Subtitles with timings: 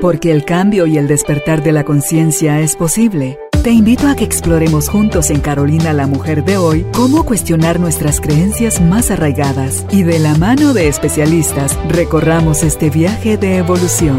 [0.00, 3.38] Porque el cambio y el despertar de la conciencia es posible.
[3.62, 8.22] Te invito a que exploremos juntos en Carolina la Mujer de hoy cómo cuestionar nuestras
[8.22, 14.18] creencias más arraigadas y de la mano de especialistas recorramos este viaje de evolución.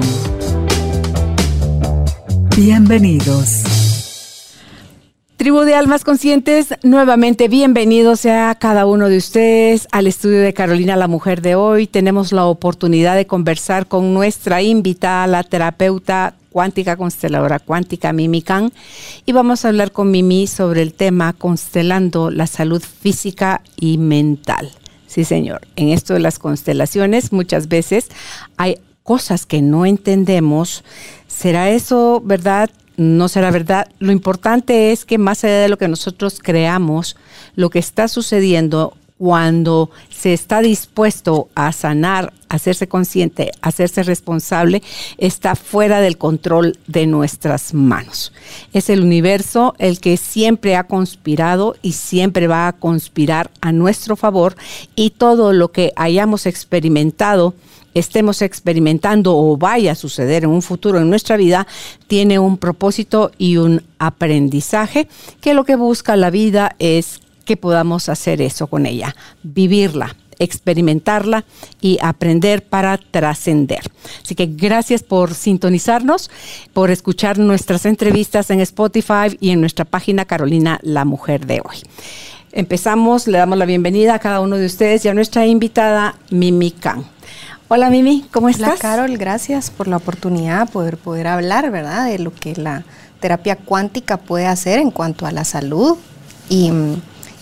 [2.56, 3.81] Bienvenidos.
[5.42, 10.96] Tribu de Almas Conscientes, nuevamente bienvenidos sea cada uno de ustedes al estudio de Carolina
[10.96, 11.88] la Mujer de hoy.
[11.88, 18.72] Tenemos la oportunidad de conversar con nuestra invitada, la terapeuta cuántica consteladora cuántica Mimi Khan
[19.26, 24.70] y vamos a hablar con Mimi sobre el tema constelando la salud física y mental.
[25.08, 25.62] Sí, señor.
[25.76, 28.10] En esto de las constelaciones muchas veces
[28.58, 30.84] hay cosas que no entendemos.
[31.28, 32.70] ¿Será eso verdad?
[32.98, 33.88] No será verdad.
[34.00, 37.16] Lo importante es que más allá de lo que nosotros creamos,
[37.56, 44.02] lo que está sucediendo cuando se está dispuesto a sanar, a hacerse consciente, a hacerse
[44.02, 44.82] responsable,
[45.20, 48.34] está fuera del control de nuestras manos.
[48.74, 54.16] Es el universo el que siempre ha conspirado y siempre va a conspirar a nuestro
[54.16, 54.56] favor
[54.96, 57.54] y todo lo que hayamos experimentado,
[57.94, 61.68] estemos experimentando o vaya a suceder en un futuro en nuestra vida,
[62.08, 65.08] tiene un propósito y un aprendizaje
[65.42, 71.46] que lo que busca la vida es que podamos hacer eso con ella, vivirla, experimentarla
[71.82, 73.82] y aprender para trascender.
[74.24, 76.32] Así que gracias por sintonizarnos,
[76.74, 81.78] por escuchar nuestras entrevistas en Spotify y en nuestra página Carolina, la mujer de hoy.
[82.54, 86.72] Empezamos, le damos la bienvenida a cada uno de ustedes y a nuestra invitada Mimi
[86.72, 87.06] Khan.
[87.74, 88.68] Hola Mimi, ¿cómo estás?
[88.68, 92.06] Hola Carol, gracias por la oportunidad de poder, poder hablar, ¿verdad?
[92.06, 92.84] De lo que la
[93.22, 95.98] terapia cuántica puede hacer en cuanto a la salud
[96.50, 96.70] y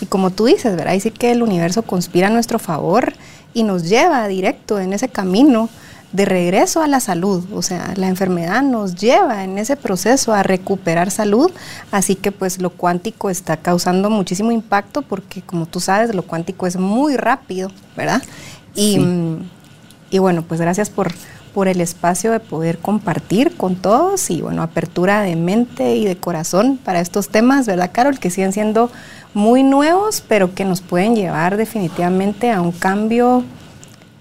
[0.02, 0.94] y como tú dices, ¿verdad?
[0.94, 3.14] Decir que el universo conspira a nuestro favor
[3.56, 5.68] y nos lleva directo en ese camino
[6.12, 7.46] de regreso a la salud.
[7.52, 11.52] O sea, la enfermedad nos lleva en ese proceso a recuperar salud.
[11.92, 16.68] Así que pues lo cuántico está causando muchísimo impacto porque como tú sabes, lo cuántico
[16.68, 18.22] es muy rápido, ¿verdad?
[18.76, 19.00] Y,
[20.10, 21.12] y bueno, pues gracias por,
[21.54, 26.18] por el espacio de poder compartir con todos y bueno, apertura de mente y de
[26.18, 28.20] corazón para estos temas, ¿verdad, Carol?
[28.20, 28.92] Que siguen siendo
[29.34, 33.44] muy nuevos, pero que nos pueden llevar definitivamente a un cambio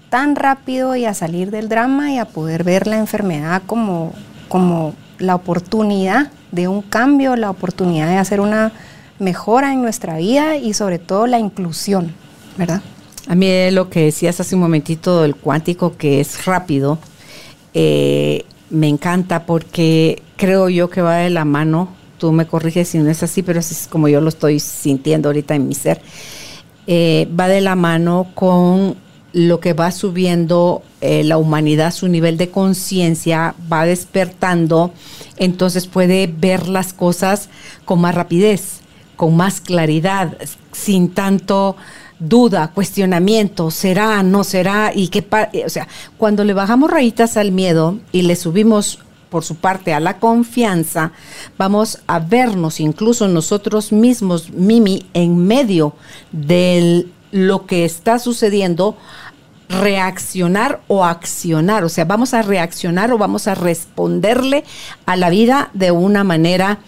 [0.09, 4.13] tan rápido y a salir del drama y a poder ver la enfermedad como,
[4.47, 8.71] como la oportunidad de un cambio, la oportunidad de hacer una
[9.19, 12.13] mejora en nuestra vida y sobre todo la inclusión,
[12.57, 12.81] ¿verdad?
[13.27, 16.97] A mí lo que decías hace un momentito del cuántico que es rápido,
[17.73, 21.89] eh, me encanta porque creo yo que va de la mano.
[22.17, 25.55] Tú me corriges si no es así, pero es como yo lo estoy sintiendo ahorita
[25.55, 26.01] en mi ser,
[26.87, 28.97] eh, va de la mano con
[29.31, 34.91] lo que va subiendo eh, la humanidad, su nivel de conciencia va despertando,
[35.37, 37.49] entonces puede ver las cosas
[37.85, 38.81] con más rapidez,
[39.15, 40.35] con más claridad,
[40.71, 41.75] sin tanto
[42.19, 45.25] duda, cuestionamiento, será, no será, y qué,
[45.65, 45.87] o sea,
[46.17, 48.99] cuando le bajamos rayitas al miedo y le subimos
[49.29, 51.11] por su parte a la confianza,
[51.57, 55.93] vamos a vernos incluso nosotros mismos, Mimi, en medio
[56.31, 58.97] de lo que está sucediendo,
[59.69, 61.83] reaccionar o accionar.
[61.83, 64.63] O sea, vamos a reaccionar o vamos a responderle
[65.05, 66.79] a la vida de una manera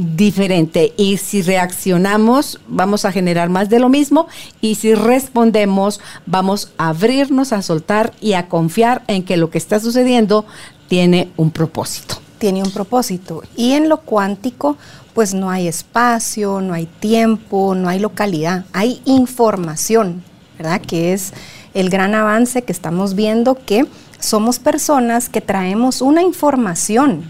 [0.00, 0.92] diferente.
[0.96, 4.26] Y si reaccionamos, vamos a generar más de lo mismo.
[4.60, 9.58] Y si respondemos, vamos a abrirnos, a soltar y a confiar en que lo que
[9.58, 10.44] está sucediendo
[10.88, 12.16] tiene un propósito.
[12.38, 13.42] Tiene un propósito.
[13.56, 14.76] Y en lo cuántico,
[15.14, 20.24] pues no hay espacio, no hay tiempo, no hay localidad, hay información,
[20.56, 20.80] ¿verdad?
[20.80, 21.32] Que es
[21.74, 23.86] el gran avance que estamos viendo que
[24.18, 27.24] somos personas que traemos una información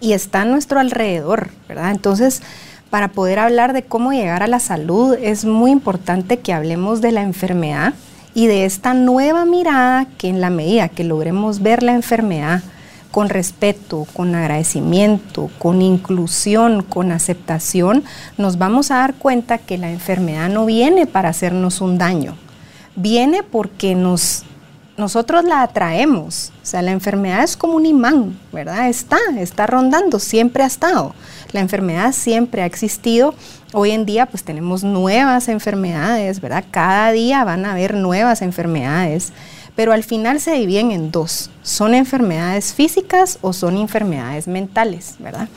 [0.00, 1.90] y está a nuestro alrededor, ¿verdad?
[1.90, 2.42] Entonces,
[2.90, 7.12] para poder hablar de cómo llegar a la salud, es muy importante que hablemos de
[7.12, 7.94] la enfermedad
[8.34, 12.62] y de esta nueva mirada que en la medida que logremos ver la enfermedad,
[13.10, 18.04] con respeto, con agradecimiento, con inclusión, con aceptación,
[18.36, 22.36] nos vamos a dar cuenta que la enfermedad no viene para hacernos un daño,
[22.96, 24.44] viene porque nos,
[24.98, 26.52] nosotros la atraemos.
[26.62, 28.88] O sea, la enfermedad es como un imán, ¿verdad?
[28.88, 31.14] Está, está rondando, siempre ha estado.
[31.52, 33.34] La enfermedad siempre ha existido.
[33.72, 36.64] Hoy en día pues tenemos nuevas enfermedades, ¿verdad?
[36.70, 39.32] Cada día van a haber nuevas enfermedades
[39.78, 41.50] pero al final se dividen en dos.
[41.62, 45.48] Son enfermedades físicas o son enfermedades mentales, ¿verdad?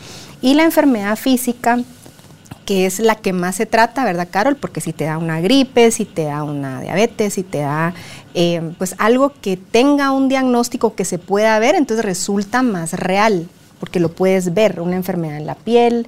[0.44, 1.80] Y la enfermedad física
[2.66, 4.56] que es la que más se trata, ¿verdad, Carol?
[4.56, 7.94] Porque si te da una gripe, si te da una diabetes, si te da
[8.34, 13.48] eh, pues algo que tenga un diagnóstico que se pueda ver, entonces resulta más real,
[13.80, 16.08] porque lo puedes ver, una enfermedad en la piel,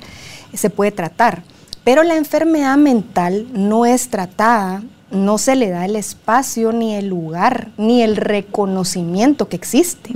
[0.54, 1.44] se puede tratar.
[1.84, 7.08] Pero la enfermedad mental no es tratada, no se le da el espacio, ni el
[7.08, 10.12] lugar, ni el reconocimiento que existe.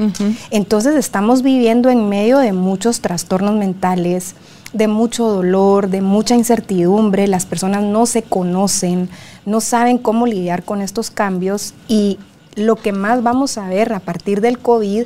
[0.50, 4.36] Entonces estamos viviendo en medio de muchos trastornos mentales,
[4.74, 9.10] de mucho dolor, de mucha incertidumbre, las personas no se conocen,
[9.46, 12.20] no saben cómo lidiar con estos cambios y
[12.56, 15.06] lo que más vamos a ver a partir del COVID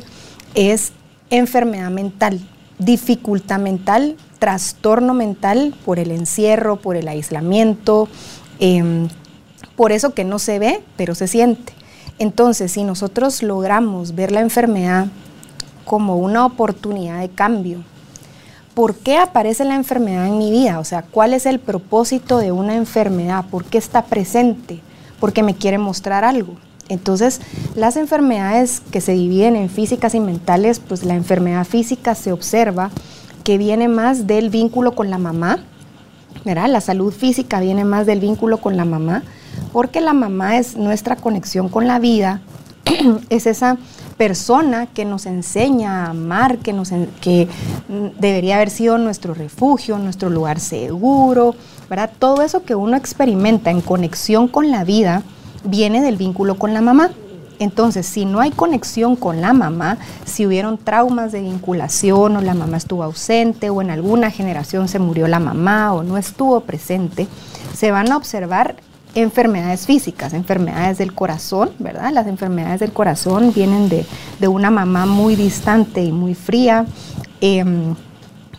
[0.56, 0.94] es
[1.30, 2.40] enfermedad mental,
[2.80, 8.08] dificultad mental, trastorno mental por el encierro, por el aislamiento,
[8.60, 9.08] em,
[9.76, 11.74] por eso que no se ve, pero se siente.
[12.20, 15.08] Entonces, si nosotros logramos ver la enfermedad
[15.86, 17.84] como una oportunidad de cambio,
[18.74, 20.80] ¿por qué aparece la enfermedad en mi vida?
[20.80, 23.46] O sea, ¿cuál es el propósito de una enfermedad?
[23.50, 24.80] ¿Por qué está presente?
[25.20, 26.56] Porque me quiere mostrar algo.
[26.90, 27.40] Entonces,
[27.76, 32.92] las enfermedades que se dividen en físicas y mentales, pues la enfermedad física se observa
[33.44, 35.60] que viene más del vínculo con la mamá,
[36.44, 36.68] ¿verdad?
[36.68, 39.24] La salud física viene más del vínculo con la mamá,
[39.72, 42.42] porque la mamá es nuestra conexión con la vida,
[43.30, 43.78] es esa
[44.22, 46.92] persona que nos enseña a amar, que, nos,
[47.22, 47.48] que
[48.20, 51.56] debería haber sido nuestro refugio, nuestro lugar seguro,
[51.90, 52.12] ¿verdad?
[52.20, 55.24] Todo eso que uno experimenta en conexión con la vida
[55.64, 57.10] viene del vínculo con la mamá.
[57.58, 62.54] Entonces, si no hay conexión con la mamá, si hubieron traumas de vinculación o la
[62.54, 67.28] mamá estuvo ausente o en alguna generación se murió la mamá o no estuvo presente,
[67.74, 68.76] se van a observar
[69.16, 72.12] enfermedades físicas, enfermedades del corazón, ¿verdad?
[72.12, 74.06] Las enfermedades del corazón vienen de,
[74.48, 76.86] una mamá muy distante y muy fría.
[77.42, 77.96] Em,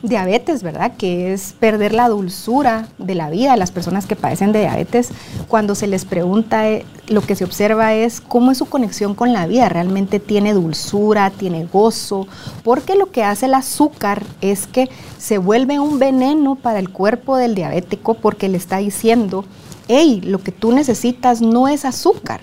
[0.03, 0.93] diabetes, ¿verdad?
[0.97, 3.57] Que es perder la dulzura de la vida.
[3.57, 5.11] Las personas que padecen de diabetes,
[5.49, 9.33] cuando se les pregunta, eh, lo que se observa es cómo es su conexión con
[9.33, 9.69] la vida.
[9.69, 12.27] Realmente tiene dulzura, tiene gozo,
[12.65, 14.89] porque lo que hace el azúcar es que
[15.19, 19.45] se vuelve un veneno para el cuerpo del diabético porque le está diciendo
[19.89, 22.41] hey, lo que tú necesitas no es azúcar,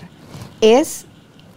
[0.60, 1.06] es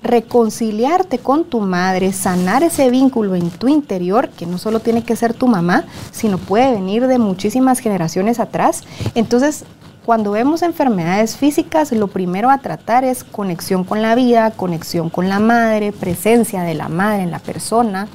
[0.04, 5.16] reconciliarte con tu madre, sanar ese vínculo en tu interior, que no solo tiene que
[5.16, 8.82] ser tu mamá, sino puede venir de muchísimas generaciones atrás.
[9.16, 9.66] Entonces,
[10.06, 15.30] cuando vemos enfermedades físicas, lo primero a tratar es conexión con la vida, conexión con
[15.30, 18.10] la madre, presencia de la madre en la persona,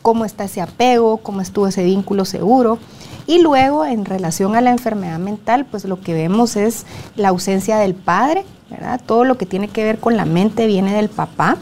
[0.00, 2.78] cómo está ese apego, cómo estuvo ese vínculo seguro.
[3.26, 6.86] Y luego, en relación a la enfermedad mental, pues lo que vemos es
[7.16, 8.44] la ausencia del padre,
[9.06, 11.56] Todo lo que tiene que ver con la mente viene del papá,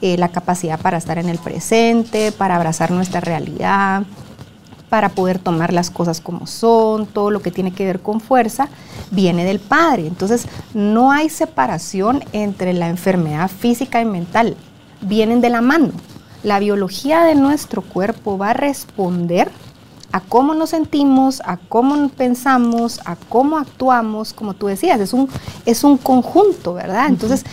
[0.00, 4.04] eh, la capacidad para estar en el presente, para abrazar nuestra realidad,
[4.88, 8.68] para poder tomar las cosas como son, todo lo que tiene que ver con fuerza,
[9.10, 10.06] viene del padre.
[10.06, 14.56] Entonces, no hay separación entre la enfermedad física y mental,
[15.00, 15.90] vienen de la mano.
[16.42, 19.50] La biología de nuestro cuerpo va a responder
[20.12, 25.28] a cómo nos sentimos, a cómo pensamos, a cómo actuamos, como tú decías, es un,
[25.66, 27.08] es un conjunto, ¿verdad?
[27.08, 27.44] Entonces,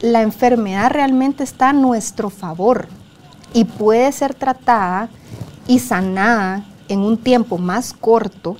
[0.00, 2.88] la enfermedad realmente está a nuestro favor
[3.54, 5.08] y puede ser tratada
[5.66, 8.56] y sanada en un tiempo más corto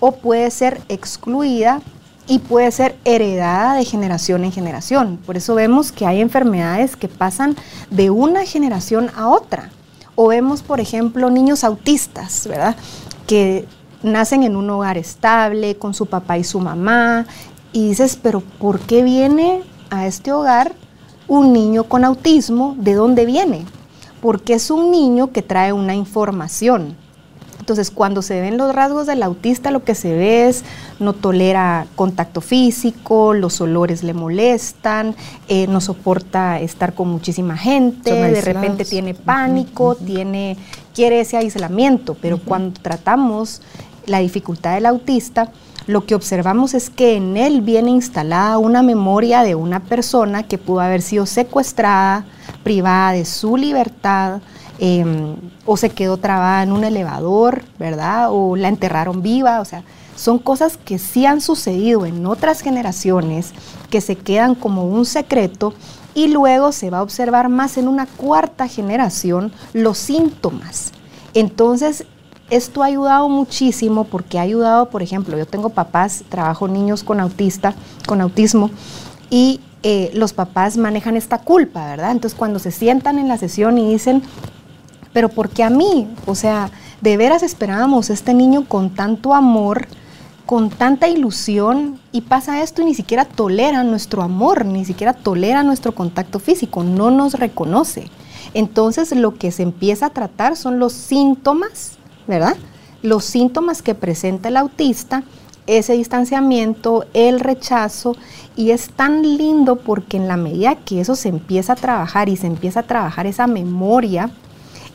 [0.00, 1.80] o puede ser excluida
[2.26, 5.18] y puede ser heredada de generación en generación.
[5.24, 7.56] Por eso vemos que hay enfermedades que pasan
[7.90, 9.70] de una generación a otra.
[10.20, 12.74] O vemos, por ejemplo, niños autistas, ¿verdad?
[13.28, 13.66] Que
[14.02, 17.24] nacen en un hogar estable, con su papá y su mamá,
[17.72, 20.74] y dices, pero ¿por qué viene a este hogar
[21.28, 22.74] un niño con autismo?
[22.80, 23.64] ¿De dónde viene?
[24.20, 26.96] Porque es un niño que trae una información.
[27.68, 30.64] Entonces, cuando se ven los rasgos del autista, lo que se ve es
[31.00, 35.14] no tolera contacto físico, los olores le molestan,
[35.48, 40.56] eh, no soporta estar con muchísima gente, de repente tiene pánico, tiene
[40.94, 43.60] quiere ese aislamiento, pero cuando tratamos
[44.06, 45.52] la dificultad del autista,
[45.86, 50.56] lo que observamos es que en él viene instalada una memoria de una persona que
[50.56, 52.24] pudo haber sido secuestrada,
[52.64, 54.40] privada de su libertad,
[54.80, 55.34] Em,
[55.66, 58.28] o se quedó trabada en un elevador, ¿verdad?
[58.30, 59.82] O la enterraron viva, o sea,
[60.14, 63.52] son cosas que sí han sucedido en otras generaciones,
[63.90, 65.74] que se quedan como un secreto
[66.14, 70.92] y luego se va a observar más en una cuarta generación los síntomas.
[71.34, 72.04] Entonces,
[72.50, 77.20] esto ha ayudado muchísimo porque ha ayudado, por ejemplo, yo tengo papás, trabajo niños con
[77.20, 77.74] autista,
[78.06, 78.70] con autismo,
[79.28, 82.12] y eh, los papás manejan esta culpa, ¿verdad?
[82.12, 84.22] Entonces, cuando se sientan en la sesión y dicen,
[85.12, 89.88] pero porque a mí, o sea, de veras esperábamos este niño con tanto amor
[90.48, 95.62] con tanta ilusión y pasa esto y ni siquiera tolera nuestro amor, ni siquiera tolera
[95.62, 98.10] nuestro contacto físico, no nos reconoce.
[98.54, 102.56] Entonces lo que se empieza a tratar son los síntomas, ¿verdad?
[103.02, 105.22] Los síntomas que presenta el autista,
[105.66, 108.16] ese distanciamiento, el rechazo,
[108.56, 112.38] y es tan lindo porque en la medida que eso se empieza a trabajar y
[112.38, 114.30] se empieza a trabajar esa memoria,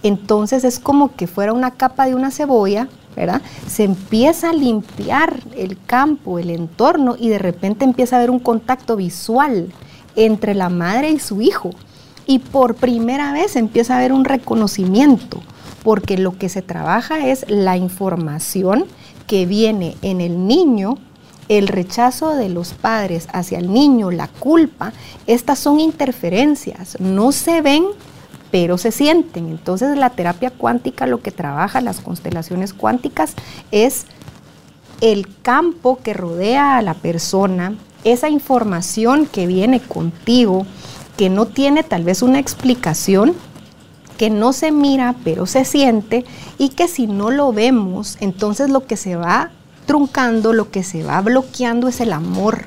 [0.04, 3.42] entonces es como que fuera una capa de una cebolla, ¿verdad?
[3.68, 8.40] Se empieza a limpiar el campo, el entorno y de repente empieza a haber un
[8.40, 9.72] contacto visual
[10.16, 11.72] entre la madre y su hijo.
[12.26, 15.42] Y por primera vez empieza a haber un reconocimiento,
[15.84, 18.86] porque lo que se trabaja es la información
[19.28, 20.98] que viene en el niño,
[21.50, 24.94] el rechazo de los padres hacia el niño, la culpa,
[25.28, 27.86] estas son interferencias, no se ven
[28.54, 29.48] pero se sienten.
[29.48, 33.34] Entonces la terapia cuántica lo que trabaja, las constelaciones cuánticas,
[33.72, 34.06] es
[35.02, 40.68] el campo que rodea a la persona, esa información que viene contigo,
[41.18, 43.34] que no tiene tal vez una explicación,
[44.20, 46.24] que no se mira pero se siente
[46.60, 49.50] y que si no lo vemos, entonces lo que se va
[49.88, 52.66] truncando, lo que se va bloqueando es el amor.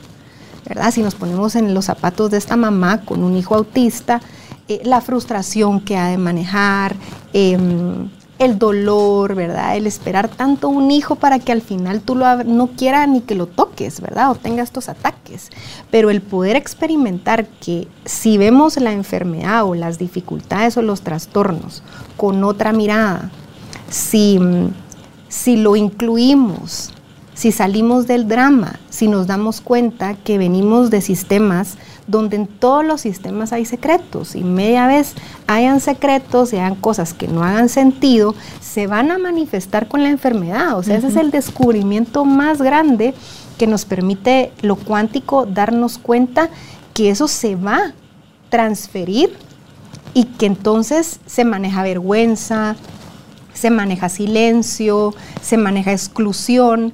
[0.67, 0.91] ¿verdad?
[0.91, 4.21] Si nos ponemos en los zapatos de esta mamá con un hijo autista,
[4.69, 6.97] eh, la frustración que ha de manejar,
[7.33, 8.09] em,
[8.39, 9.77] el dolor, ¿verdad?
[9.77, 13.35] El esperar tanto un hijo para que al final tú lo, no quieras ni que
[13.35, 14.31] lo toques, ¿verdad?
[14.31, 15.51] O tenga estos ataques.
[15.91, 21.83] Pero el poder experimentar que si vemos la enfermedad o las dificultades o los trastornos
[22.17, 23.31] con otra mirada,
[23.89, 24.39] si,
[25.29, 26.93] si lo incluimos,
[27.35, 31.77] si salimos del drama, si nos damos cuenta que venimos de sistemas
[32.07, 34.35] donde en todos los sistemas hay secretos.
[34.35, 35.15] Y media vez
[35.47, 40.79] hayan secretos, sean cosas que no hagan sentido, se van a manifestar con la enfermedad.
[40.79, 43.15] O sea, ese es el descubrimiento más grande
[43.59, 46.51] que nos permite lo cuántico darnos cuenta
[46.95, 47.93] que eso se va a
[48.49, 49.37] transferir
[50.15, 52.77] y que entonces se maneja vergüenza,
[53.53, 56.93] se maneja silencio, se maneja exclusión,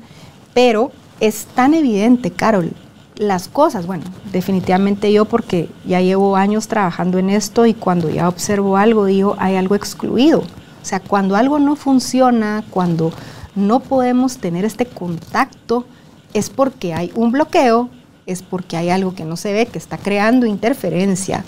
[0.54, 2.72] pero es tan evidente, Carol,
[3.22, 8.28] las cosas, bueno, definitivamente yo porque ya llevo años trabajando en esto y cuando ya
[8.28, 10.40] observo algo digo, hay algo excluido.
[10.40, 13.12] O sea, cuando algo no funciona, cuando
[13.54, 15.86] no podemos tener este contacto,
[16.34, 17.88] es porque hay un bloqueo,
[18.26, 21.44] es porque hay algo que no se ve, que está creando interferencia.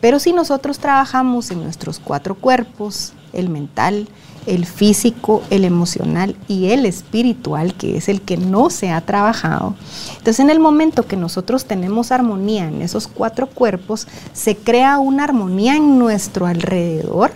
[0.00, 4.08] Pero si nosotros trabajamos en nuestros cuatro cuerpos, el mental,
[4.46, 9.74] el físico, el emocional y el espiritual, que es el que no se ha trabajado.
[10.10, 15.24] Entonces en el momento que nosotros tenemos armonía en esos cuatro cuerpos, se crea una
[15.24, 17.32] armonía en nuestro alrededor,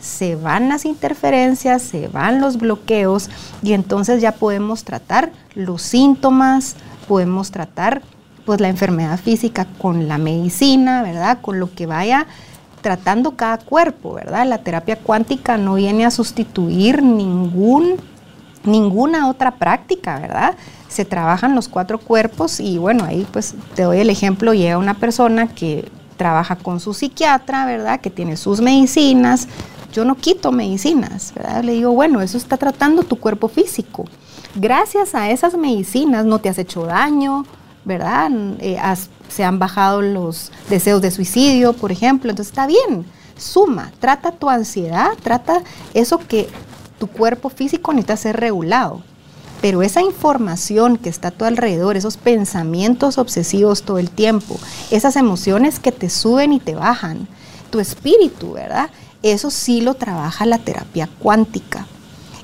[0.00, 3.30] se van las interferencias, se van los bloqueos
[3.62, 6.76] y entonces ya podemos tratar los síntomas,
[7.08, 8.02] podemos tratar
[8.44, 11.38] pues la enfermedad física con la medicina, ¿verdad?
[11.40, 12.26] Con lo que vaya
[12.84, 14.46] tratando cada cuerpo, ¿verdad?
[14.46, 17.96] La terapia cuántica no viene a sustituir ningún,
[18.62, 20.54] ninguna otra práctica, ¿verdad?
[20.88, 24.92] Se trabajan los cuatro cuerpos y bueno, ahí pues te doy el ejemplo, llega una
[24.92, 28.02] persona que trabaja con su psiquiatra, ¿verdad?
[28.02, 29.48] Que tiene sus medicinas.
[29.90, 31.64] Yo no quito medicinas, ¿verdad?
[31.64, 34.04] Le digo, bueno, eso está tratando tu cuerpo físico.
[34.54, 37.46] Gracias a esas medicinas no te has hecho daño,
[37.84, 38.30] ¿verdad?
[38.60, 38.78] Eh,
[39.28, 43.04] se han bajado los deseos de suicidio, por ejemplo, entonces está bien,
[43.36, 45.62] suma, trata tu ansiedad, trata
[45.92, 46.48] eso que
[46.98, 49.02] tu cuerpo físico necesita ser regulado.
[49.60, 54.58] Pero esa información que está a tu alrededor, esos pensamientos obsesivos todo el tiempo,
[54.90, 57.28] esas emociones que te suben y te bajan,
[57.70, 58.90] tu espíritu, ¿verdad?
[59.22, 61.86] Eso sí lo trabaja la terapia cuántica.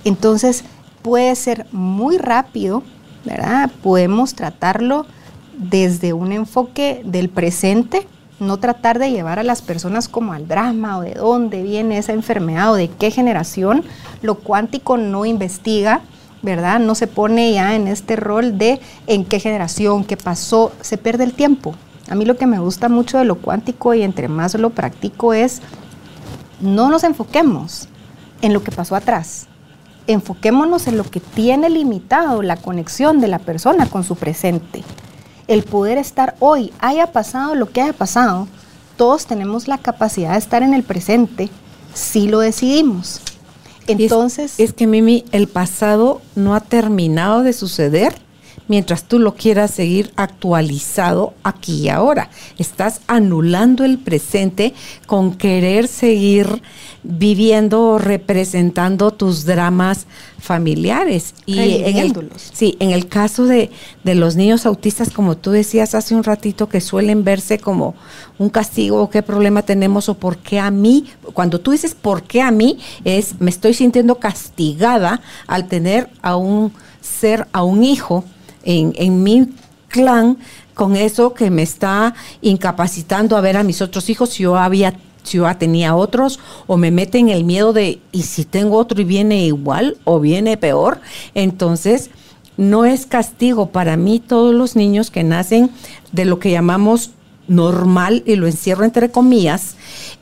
[0.04, 0.64] Entonces
[1.02, 2.82] puede ser muy rápido,
[3.25, 3.70] ¿verdad?
[3.82, 5.06] Podemos tratarlo
[5.61, 8.07] desde un enfoque del presente,
[8.40, 12.14] no tratar de llevar a las personas como al drama o de dónde viene esa
[12.14, 13.85] enfermedad o de qué generación.
[14.23, 16.00] Lo cuántico no investiga,
[16.40, 16.81] ¿verdad?
[16.81, 21.25] No se pone ya en este rol de en qué generación, qué pasó, se pierde
[21.25, 21.75] el tiempo.
[22.09, 25.35] A mí lo que me gusta mucho de lo cuántico y entre más lo practico
[25.35, 25.61] es
[26.61, 27.88] no nos enfoquemos
[28.40, 29.47] en lo que pasó atrás.
[30.07, 34.83] Enfoquémonos en lo que tiene limitado la conexión de la persona con su presente
[35.50, 38.47] el poder estar hoy, haya pasado lo que haya pasado,
[38.97, 41.49] todos tenemos la capacidad de estar en el presente
[41.92, 43.21] si lo decidimos.
[43.88, 44.61] Entonces...
[44.61, 48.14] Es, que Mimi, el pasado no ha terminado de suceder
[48.69, 52.30] mientras tú lo quieras seguir actualizado aquí y ahora.
[52.57, 54.73] Estás anulando el presente
[55.09, 56.62] con querer seguir
[57.02, 60.07] viviendo, representando tus dramas
[60.38, 61.35] familiares.
[61.47, 63.71] Y en el, sí, en el caso de,
[64.04, 67.95] de los niños autistas, como tú decías hace un ratito, que suelen verse como
[68.38, 72.23] un castigo o qué problema tenemos o por qué a mí, cuando tú dices por
[72.23, 77.85] qué a mí, es me estoy sintiendo castigada al tener a un ser, a un
[77.85, 78.25] hijo
[78.62, 79.49] en, en mi
[79.88, 80.38] clan
[80.75, 84.95] con eso que me está incapacitando a ver a mis otros hijos si yo había
[85.31, 89.05] si tenía otros o me mete en el miedo de y si tengo otro y
[89.05, 91.01] viene igual o viene peor,
[91.35, 92.11] entonces
[92.57, 95.71] no es castigo para mí todos los niños que nacen
[96.13, 97.13] de lo que llamamos
[97.49, 99.75] normal, y lo encierro entre comillas,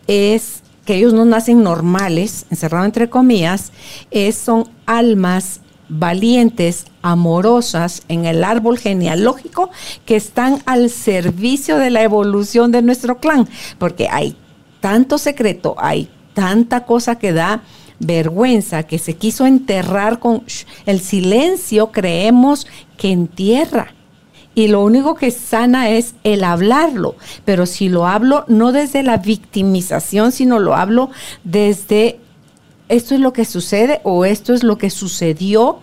[0.06, 3.72] es que ellos no nacen normales, encerrado entre comillas,
[4.10, 5.60] es, son almas
[5.90, 9.70] valientes, amorosas en el árbol genealógico
[10.06, 13.48] que están al servicio de la evolución de nuestro clan,
[13.78, 14.36] porque hay
[14.80, 17.62] tanto secreto, hay tanta cosa que da
[17.98, 20.44] vergüenza, que se quiso enterrar con
[20.86, 22.66] el silencio, creemos
[22.96, 23.94] que entierra
[24.58, 27.14] y lo único que sana es el hablarlo.
[27.44, 31.10] Pero si lo hablo no desde la victimización, sino lo hablo
[31.44, 32.18] desde
[32.88, 35.78] esto es lo que sucede o esto es lo que sucedió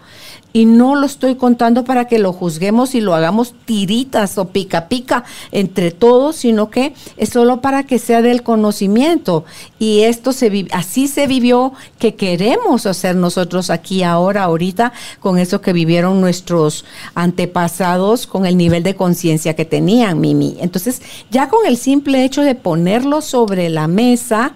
[0.55, 4.87] y no lo estoy contando para que lo juzguemos y lo hagamos tiritas o pica
[4.87, 9.43] pica entre todos, sino que es solo para que sea del conocimiento.
[9.79, 15.59] Y esto se así se vivió que queremos hacer nosotros aquí ahora, ahorita, con eso
[15.59, 16.85] que vivieron nuestros
[17.15, 20.55] antepasados, con el nivel de conciencia que tenían, Mimi.
[20.61, 24.53] Entonces, ya con el simple hecho de ponerlo sobre la mesa,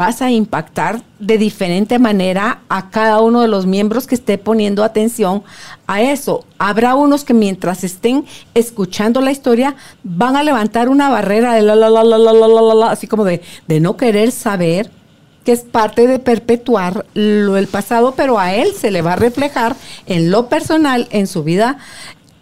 [0.00, 4.82] vas a impactar de diferente manera a cada uno de los miembros que esté poniendo
[4.82, 5.42] atención
[5.86, 6.46] a eso.
[6.56, 11.76] Habrá unos que mientras estén escuchando la historia van a levantar una barrera de la
[11.76, 14.90] la la la la la la, la así como de, de no querer saber
[15.44, 19.16] que es parte de perpetuar lo del pasado, pero a él se le va a
[19.16, 19.76] reflejar
[20.06, 21.76] en lo personal, en su vida,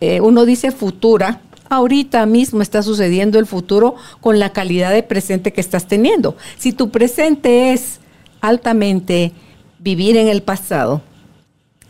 [0.00, 5.52] eh, uno dice futura, ahorita mismo está sucediendo el futuro con la calidad de presente
[5.52, 6.36] que estás teniendo.
[6.56, 8.00] Si tu presente es
[8.40, 9.32] altamente
[9.78, 11.02] vivir en el pasado,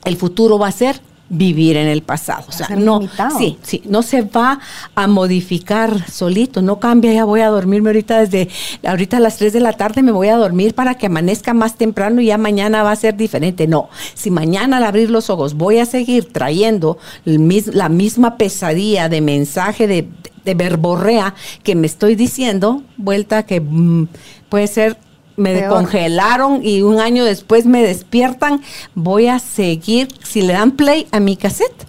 [0.04, 1.00] el futuro va a ser
[1.30, 2.44] vivir en el pasado.
[2.48, 3.00] O sea, no,
[3.36, 4.60] sí, sí, no se va
[4.94, 8.48] a modificar solito, no cambia, ya voy a dormirme ahorita desde,
[8.84, 11.76] ahorita a las 3 de la tarde me voy a dormir para que amanezca más
[11.76, 13.66] temprano y ya mañana va a ser diferente.
[13.66, 19.20] No, si mañana al abrir los ojos voy a seguir trayendo la misma pesadilla de
[19.20, 20.08] mensaje de,
[20.44, 24.08] de verborrea que me estoy diciendo, vuelta que mm,
[24.48, 24.96] puede ser
[25.38, 28.60] me congelaron y un año después me despiertan,
[28.94, 31.86] voy a seguir, si le dan play a mi cassette,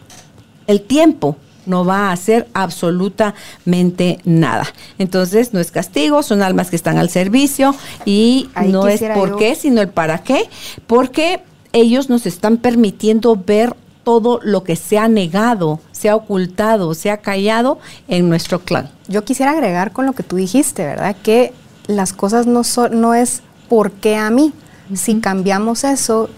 [0.68, 1.36] el tiempo
[1.66, 4.66] no va a hacer absolutamente nada.
[4.98, 9.56] Entonces, no es castigo, son almas que están al servicio y no es por qué,
[9.56, 10.50] sino el para qué,
[10.88, 11.42] porque
[11.74, 17.12] ellos nos están permitiendo ver todo lo que se ha negado, se ha ocultado, se
[17.12, 18.90] ha callado en nuestro clan.
[19.08, 21.16] Yo quisiera agregar con lo que tú dijiste, ¿verdad?
[21.22, 21.54] Que
[21.90, 24.54] las cosas no, son, no es por qué a mí.
[24.94, 26.30] Si cambiamos eso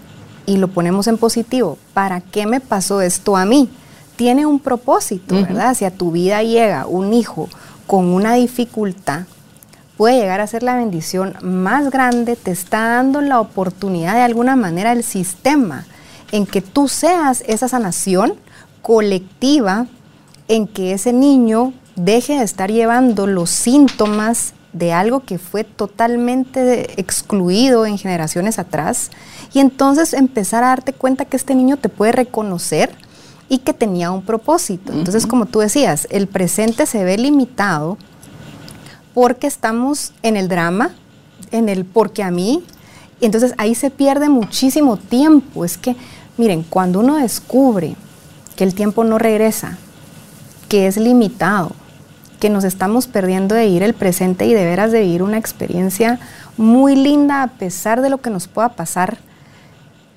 [0.46, 3.68] y lo ponemos en positivo, ¿para qué me pasó esto a mí?
[4.16, 5.74] Tiene un propósito, ¿verdad?
[5.74, 7.50] Si a tu vida llega un hijo
[7.86, 9.24] con una dificultad,
[9.98, 14.56] puede llegar a ser la bendición más grande, te está dando la oportunidad de alguna
[14.56, 15.84] manera el sistema
[16.30, 18.34] en que tú seas esa sanación
[18.80, 19.86] colectiva,
[20.48, 27.00] en que ese niño deje de estar llevando los síntomas de algo que fue totalmente
[27.00, 29.10] excluido en generaciones atrás
[29.52, 32.94] y entonces empezar a darte cuenta que este niño te puede reconocer
[33.48, 34.92] y que tenía un propósito.
[34.92, 37.98] Entonces, como tú decías, el presente se ve limitado
[39.12, 40.94] porque estamos en el drama,
[41.50, 42.64] en el porque a mí,
[43.20, 45.66] y entonces ahí se pierde muchísimo tiempo.
[45.66, 45.96] Es que,
[46.38, 47.94] miren, cuando uno descubre
[48.56, 49.76] que el tiempo no regresa,
[50.68, 51.72] que es limitado,
[52.42, 56.18] que nos estamos perdiendo de ir el presente y de veras de vivir una experiencia
[56.56, 59.18] muy linda a pesar de lo que nos pueda pasar.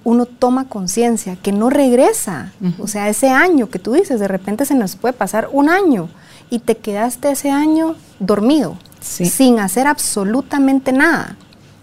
[0.03, 2.51] Uno toma conciencia que no regresa.
[2.79, 6.09] O sea, ese año que tú dices, de repente se nos puede pasar un año
[6.49, 11.35] y te quedaste ese año dormido, sin hacer absolutamente nada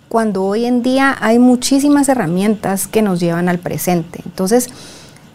[0.08, 4.22] cuando hoy en día hay muchísimas herramientas que nos llevan al presente.
[4.24, 4.70] Entonces,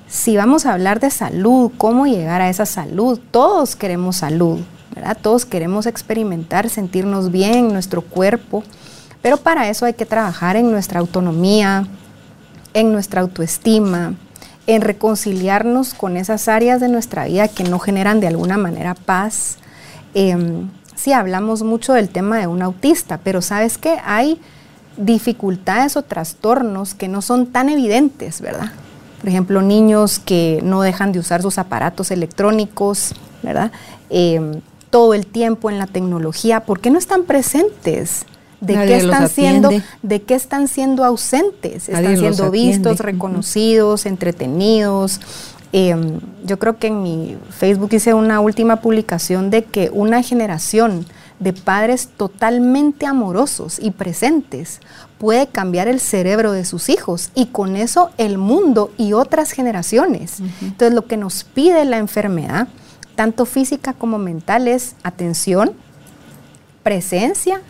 [0.10, 4.60] si vamos a hablar de salud, cómo llegar a esa salud, todos queremos salud,
[5.22, 8.64] todos queremos experimentar, sentirnos bien en nuestro cuerpo,
[9.22, 11.86] pero para eso hay que trabajar en nuestra autonomía,
[12.74, 14.14] en nuestra autoestima,
[14.68, 19.58] en reconciliarnos con esas áreas de nuestra vida que no generan de alguna manera paz.
[20.14, 20.36] Eh,
[20.96, 23.98] sí, hablamos mucho del tema de un autista, pero ¿sabes qué?
[24.06, 24.40] Hay
[24.98, 28.72] dificultades o trastornos que no son tan evidentes, ¿verdad?
[29.20, 33.72] Por ejemplo, niños que no dejan de usar sus aparatos electrónicos, ¿verdad?
[34.10, 38.26] Em, todo el tiempo en la tecnología, ¿por qué no están presentes?
[38.60, 39.70] ¿De qué están siendo,
[40.02, 41.90] de qué están siendo ausentes?
[41.90, 45.20] Están siendo vistos, reconocidos, entretenidos.
[45.74, 51.06] Em, yo creo que en mi Facebook hice una última publicación de que una generación
[51.40, 54.80] de padres totalmente amorosos y presentes
[55.20, 60.40] puede cambiar el cerebro de sus hijos y con eso el mundo y otras generaciones.
[60.62, 62.68] Entonces lo que nos pide la enfermedad,
[63.18, 65.72] tanto física como mental, es atención,
[66.84, 67.62] presencia,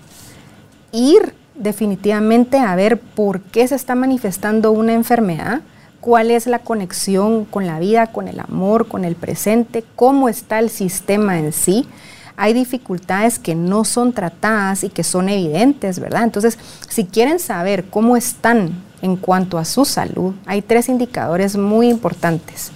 [0.91, 5.61] ir definitivamente a ver por qué se está manifestando una enfermedad,
[6.01, 10.59] cuál es la conexión con la vida, con el amor, con el presente, cómo está
[10.59, 11.87] el sistema en sí.
[12.35, 16.25] Hay dificultades que no son tratadas y que son evidentes, ¿verdad?
[16.25, 21.89] Entonces, si quieren saber cómo están en cuanto a su salud, hay tres indicadores muy
[21.89, 22.71] importantes.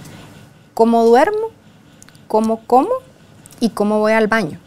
[0.72, 1.52] ¿Cómo duermo?
[2.32, 2.88] ¿Cómo como?
[3.60, 4.58] ¿Y cómo voy al baño?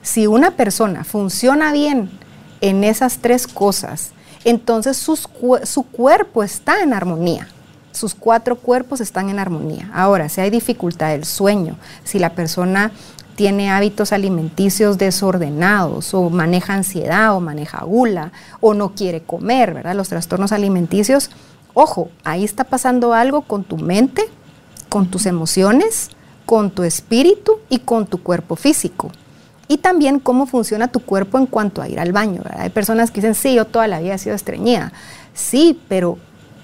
[0.00, 2.08] Si una persona funciona bien
[2.60, 4.12] en esas tres cosas,
[4.44, 7.48] entonces su cuerpo está en armonía.
[7.90, 9.90] Sus cuatro cuerpos están en armonía.
[9.92, 12.92] Ahora, si hay dificultad del sueño, si la persona
[13.34, 19.96] tiene hábitos alimenticios desordenados o maneja ansiedad o maneja gula o no quiere comer, ¿verdad?
[19.96, 21.32] Los trastornos alimenticios,
[21.74, 24.22] ojo, ahí está pasando algo con tu mente,
[24.88, 26.10] con tus emociones,
[26.50, 29.12] con tu espíritu y con tu cuerpo físico
[29.68, 32.42] y también cómo funciona tu cuerpo en cuanto a ir al baño.
[32.58, 34.92] Hay personas que dicen, sí, yo toda la vida he sido estreñida.
[35.32, 36.18] Sí, pero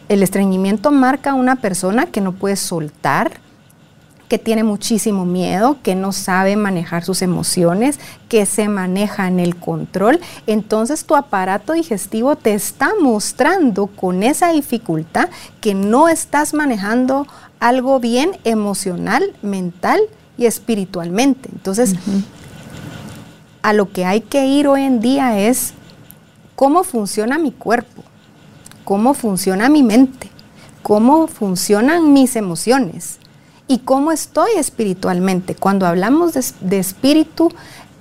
[0.09, 3.39] el estreñimiento marca a una persona que no puede soltar,
[4.27, 9.55] que tiene muchísimo miedo, que no sabe manejar sus emociones, que se maneja en el
[9.55, 10.19] control.
[10.49, 15.29] Entonces tu aparato digestivo te está mostrando con esa dificultad
[15.61, 17.29] que no estás manejando
[17.61, 20.01] algo bien emocional, mental
[20.39, 21.49] y espiritualmente.
[21.53, 21.95] Entonces,
[23.63, 25.73] a lo que hay que ir hoy en día es
[26.55, 28.03] cómo funciona mi cuerpo,
[28.85, 30.31] cómo funciona mi mente,
[30.83, 33.19] cómo funcionan mis emociones
[33.69, 35.55] y cómo estoy espiritualmente.
[35.55, 37.53] Cuando hablamos de, espíritu,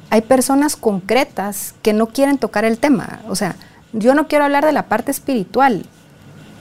[0.09, 3.21] hay personas concretas que no quieren tocar el tema.
[3.27, 3.55] O sea,
[3.93, 5.85] yo no quiero hablar de la parte espiritual.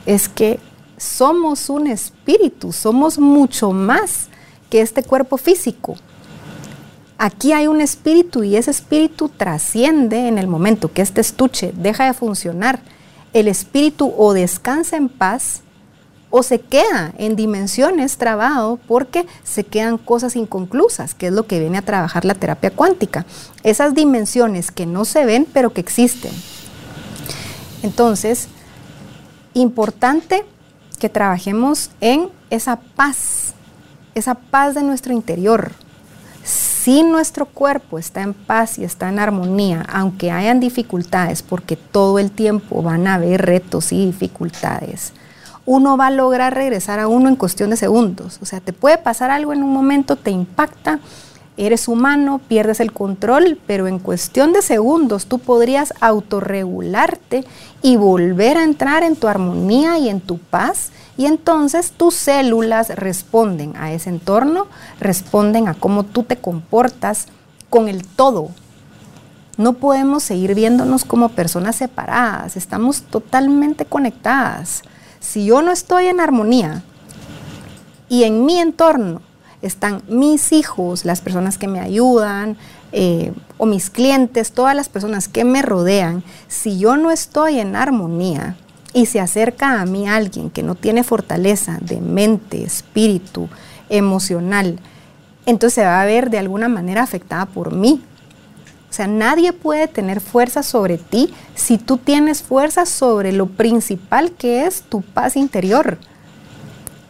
[0.06, 0.58] Es que
[0.96, 4.28] somos un espíritu, somos mucho más
[4.70, 5.96] que este cuerpo físico.
[7.18, 12.06] Aquí hay un espíritu y ese espíritu trasciende en el momento que este estuche deja
[12.06, 12.80] de funcionar.
[13.32, 15.62] El espíritu o descansa en paz
[16.30, 21.60] o se queda en dimensiones trabado porque se quedan cosas inconclusas, que es lo que
[21.60, 23.24] viene a trabajar la terapia cuántica.
[23.62, 26.32] Esas dimensiones que no se ven pero que existen.
[27.84, 28.48] Entonces,
[29.54, 30.44] importante
[31.04, 33.52] que trabajemos en esa paz,
[34.14, 35.72] esa paz de nuestro interior
[36.42, 42.18] si nuestro cuerpo está en paz y está en armonía, aunque hayan dificultades, porque todo
[42.18, 45.12] el tiempo van a haber retos y dificultades,
[45.66, 48.38] uno va a lograr regresar a uno en cuestión de segundos.
[48.40, 51.00] O sea, te puede pasar algo en un momento, te impacta,
[51.56, 57.44] eres humano, pierdes el control, pero en cuestión de segundos tú podrías autorregularte
[57.82, 62.88] y volver a entrar en tu armonía y en tu paz y entonces tus células
[62.88, 64.66] responden a ese entorno,
[65.00, 67.26] responden a cómo tú te comportas
[67.70, 68.48] con el todo.
[69.56, 74.82] No podemos seguir viéndonos como personas separadas, estamos totalmente conectadas.
[75.20, 76.82] Si yo no estoy en armonía
[78.08, 79.22] y en mi entorno
[79.66, 82.56] están mis hijos, las personas que me ayudan,
[82.92, 87.76] eh, o mis clientes, todas las personas que me rodean, si yo no estoy en
[87.76, 88.56] armonía,
[88.94, 93.48] y se acerca a mí alguien que no tiene fortaleza de mente, espíritu,
[93.90, 94.78] emocional,
[95.44, 98.02] entonces se va a ver de alguna manera afectada por mí.
[98.88, 104.30] O sea, nadie puede tener fuerza sobre ti si tú tienes fuerza sobre lo principal
[104.30, 105.98] que es tu paz interior.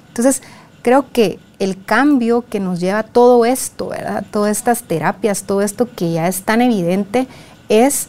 [0.09, 0.43] Entonces,
[0.81, 4.25] creo que el cambio que nos lleva todo esto, ¿verdad?
[4.31, 7.27] Todas estas terapias, todo esto que ya es tan evidente,
[7.69, 8.09] es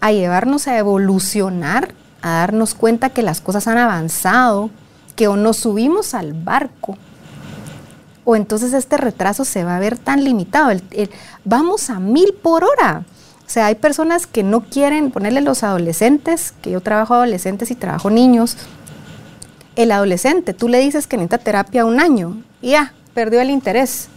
[0.00, 4.70] a llevarnos a evolucionar a darnos cuenta que las cosas han avanzado,
[5.16, 6.96] que o nos subimos al barco,
[8.24, 10.70] o entonces este retraso se va a ver tan limitado.
[11.44, 13.04] vamos a mil por hora.
[13.46, 17.74] O sea, hay personas que no quieren ponerle los adolescentes, que yo trabajo adolescentes y
[17.74, 18.58] trabajo niños.
[19.76, 24.08] El adolescente, tú le dices que necesita terapia un año ya, perdió el interés.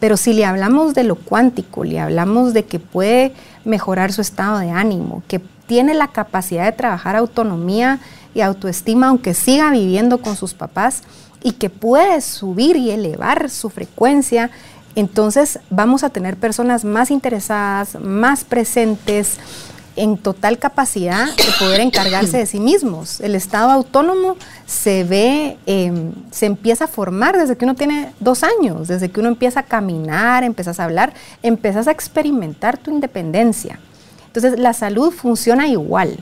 [0.00, 4.58] Pero si le hablamos de lo cuántico, le hablamos de que puede mejorar su estado
[4.58, 7.98] de ánimo, que tiene la capacidad de trabajar autonomía
[8.34, 11.02] y autoestima aunque siga viviendo con sus papás
[11.42, 14.50] y que puede subir y elevar su frecuencia,
[14.94, 19.38] entonces vamos a tener personas más interesadas, más presentes,
[19.98, 23.20] en total capacidad de poder encargarse de sí mismos.
[23.20, 28.44] El Estado autónomo se ve, em, se empieza a formar desde que uno tiene dos
[28.44, 33.80] años, desde que uno empieza a caminar, empiezas a hablar, empiezas a experimentar tu independencia.
[34.26, 36.18] Entonces la salud funciona igual.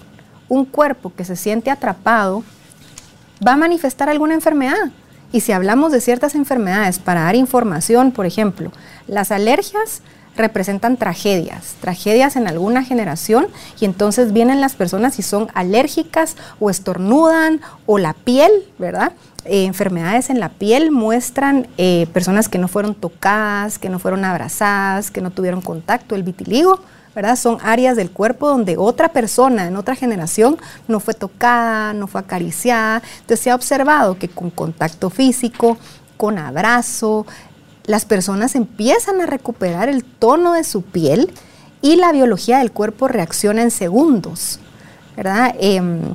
[0.49, 2.45] Un cuerpo que se siente atrapado
[3.47, 4.91] va a manifestar alguna enfermedad.
[5.33, 8.73] Y si hablamos de ciertas enfermedades para dar información, por ejemplo,
[9.07, 10.01] las alergias
[10.37, 13.49] representan tragedias, tragedias en alguna generación
[13.81, 19.13] y entonces vienen las personas si son alérgicas o estornudan o la piel, ¿verdad?
[19.45, 24.25] Eh, enfermedades en la piel muestran eh, personas que no fueron tocadas, que no fueron
[24.25, 26.81] abrazadas, que no tuvieron contacto, el vitiligo.
[27.15, 27.37] ¿verdad?
[27.37, 32.21] Son áreas del cuerpo donde otra persona en otra generación no fue tocada, no fue
[32.21, 33.03] acariciada.
[33.21, 35.79] Entonces se ha observado que con contacto físico,
[36.19, 37.27] con abrazo,
[37.87, 41.33] las personas empiezan a recuperar el tono de su piel
[41.83, 44.59] y la biología del cuerpo reacciona en segundos,
[45.17, 45.55] ¿verdad?
[45.61, 46.15] Em,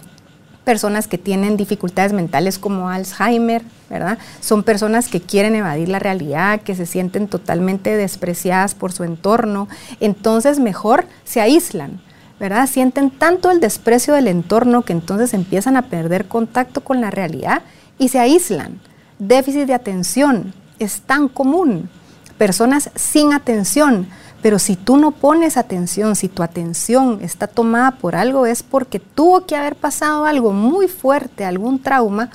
[0.64, 4.18] personas que tienen dificultades mentales como Alzheimer, ¿verdad?
[4.42, 9.68] Son personas que quieren evadir la realidad, que se sienten totalmente despreciadas por su entorno,
[10.00, 12.02] entonces mejor se aíslan,
[12.40, 12.68] ¿verdad?
[12.68, 17.62] Sienten tanto el desprecio del entorno que entonces empiezan a perder contacto con la realidad
[17.98, 18.80] y se aíslan.
[19.20, 20.54] Déficit de atención,
[20.86, 21.90] es tan común.
[22.38, 24.08] Personas sin atención.
[24.42, 29.00] Pero si tú no pones atención, si tu atención está tomada por algo, es porque
[29.00, 32.32] tuvo que haber pasado algo muy fuerte, algún trauma,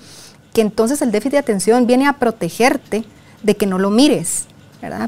[0.52, 3.04] que entonces el déficit de atención viene a protegerte
[3.42, 4.46] de que no lo mires.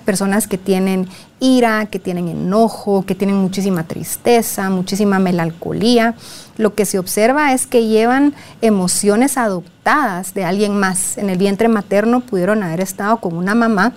[0.04, 6.16] Personas que tienen ira, que tienen enojo, que tienen muchísima tristeza, muchísima melancolía.
[6.58, 11.16] Lo que se observa es que llevan emociones adoptadas de alguien más.
[11.16, 13.94] En el vientre materno pudieron haber estado con una mamá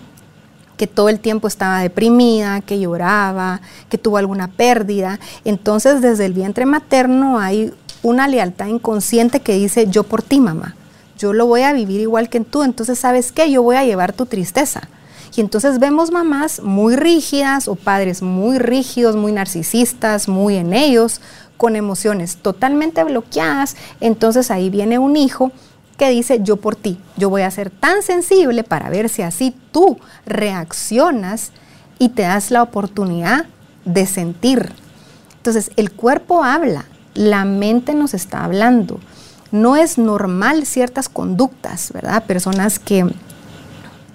[0.77, 5.19] que todo el tiempo estaba deprimida, que lloraba, que tuvo alguna pérdida.
[5.43, 10.75] Entonces, desde el vientre materno hay una lealtad inconsciente que dice, yo por ti, mamá,
[11.17, 13.51] yo lo voy a vivir igual que tú, entonces, ¿sabes qué?
[13.51, 14.81] Yo voy a llevar tu tristeza.
[15.35, 21.21] Y entonces vemos mamás muy rígidas o padres muy rígidos, muy narcisistas, muy en ellos,
[21.61, 23.75] con emociones totalmente bloqueadas.
[23.99, 25.51] Entonces ahí viene un hijo
[25.95, 29.55] que dice, yo por ti, yo voy a ser tan sensible para ver si así
[29.71, 31.51] tú reaccionas
[31.99, 33.45] y te das la oportunidad
[33.85, 34.71] de sentir.
[35.37, 38.99] Entonces el cuerpo habla, la mente nos está hablando.
[39.51, 42.23] No es normal ciertas conductas, ¿verdad?
[42.23, 43.05] Personas que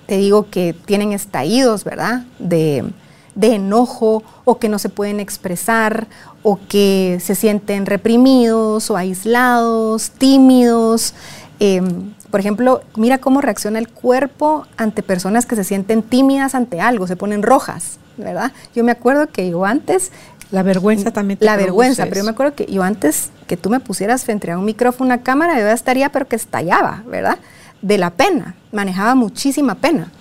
[0.09, 2.25] te digo que tienen estallidos, ¿verdad?
[2.41, 2.93] De,
[3.41, 6.09] enojo o que no se pueden expresar
[6.49, 11.13] o que se sienten reprimidos o aislados, tímidos.
[11.59, 16.81] Em, por ejemplo, mira cómo reacciona el cuerpo ante personas que se sienten tímidas ante
[16.81, 18.53] algo, se ponen rojas, ¿verdad?
[18.77, 20.13] Yo me acuerdo que yo antes...
[20.53, 21.41] La vergüenza también.
[21.43, 24.57] la vergüenza, pero yo me acuerdo que yo antes que tú me pusieras frente a
[24.57, 27.39] un micrófono, una cámara, yo ya estaría, pero que estallaba, ¿verdad?
[27.83, 30.13] de la pena, manejaba muchísima pena.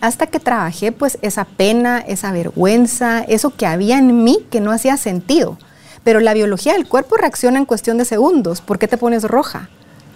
[0.00, 4.72] Hasta que trabajé pues esa pena, esa vergüenza, eso que había en mí que no
[4.72, 5.58] hacía sentido.
[6.04, 8.60] Pero la biología del cuerpo reacciona en cuestión de segundos.
[8.60, 9.68] ¿Por qué te pones roja?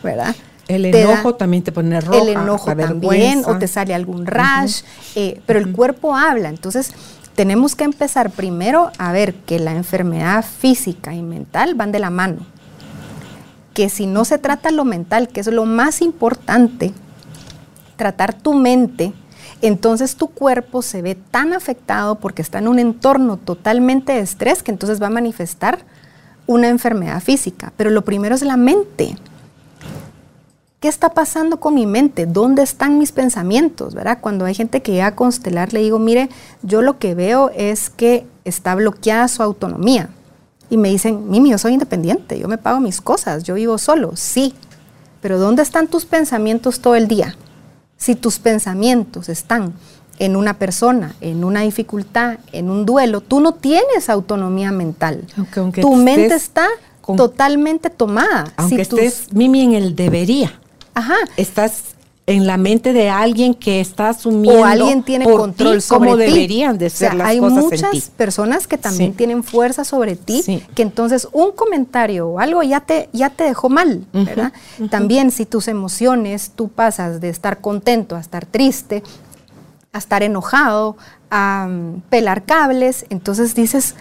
[0.03, 0.37] ¿Verdad?
[0.69, 2.23] El enojo también te pone roja.
[2.23, 4.83] El enojo también, o te sale algún rash,
[5.15, 6.51] eh, pero el cuerpo habla.
[6.51, 6.93] Entonces,
[7.35, 12.11] tenemos que empezar primero a ver que la enfermedad física y mental van de la
[12.11, 12.47] mano
[13.79, 16.93] que si no se trata lo mental, que es lo más importante,
[17.95, 19.13] tratar tu mente,
[19.63, 24.63] entonces tu cuerpo se ve tan afectado porque está en un entorno totalmente de estrés
[24.63, 25.81] que entonces va a manifestar
[26.47, 27.73] una enfermedad física.
[27.77, 29.17] Pero lo primero es la mente.
[30.81, 32.27] ¿Qué está pasando con mi mente?
[32.27, 33.95] ¿Dónde están mis pensamientos?
[33.95, 34.19] ¿verdad?
[34.21, 36.29] Cuando hay gente que llega a constelar, le digo, mire,
[36.63, 40.11] yo lo que veo es que está bloqueada su autonomía
[40.71, 44.13] y me dicen, Mimi, yo soy independiente, yo me pago mis cosas, yo vivo solo.
[44.17, 44.55] Sí,
[45.21, 47.37] pero ¿dónde están tus pensamientos todo el día?
[47.99, 49.75] Si tus pensamientos están
[50.19, 55.27] en una persona, en una dificultad, en un duelo, tú no tienes autonomía mental.
[55.81, 56.69] tu mente está
[57.17, 58.53] totalmente tomada.
[58.57, 60.59] Aunque estés, Mimi, en el debería.
[60.95, 61.17] Ajá.
[61.37, 61.83] Estás
[62.29, 66.77] en la mente de alguien que está asumiendo o alguien tiene control sobre como deberían
[66.77, 71.27] de ser las hay cosas muchas personas que también tienen fuerza sobre ti que entonces
[71.33, 74.53] un comentario o algo ya te ya te dejó mal verdad
[74.91, 79.03] también si tus emociones tú pasas de estar contento a estar triste
[79.95, 80.99] a estar enojado
[81.31, 83.95] a mm, pelar cables entonces dices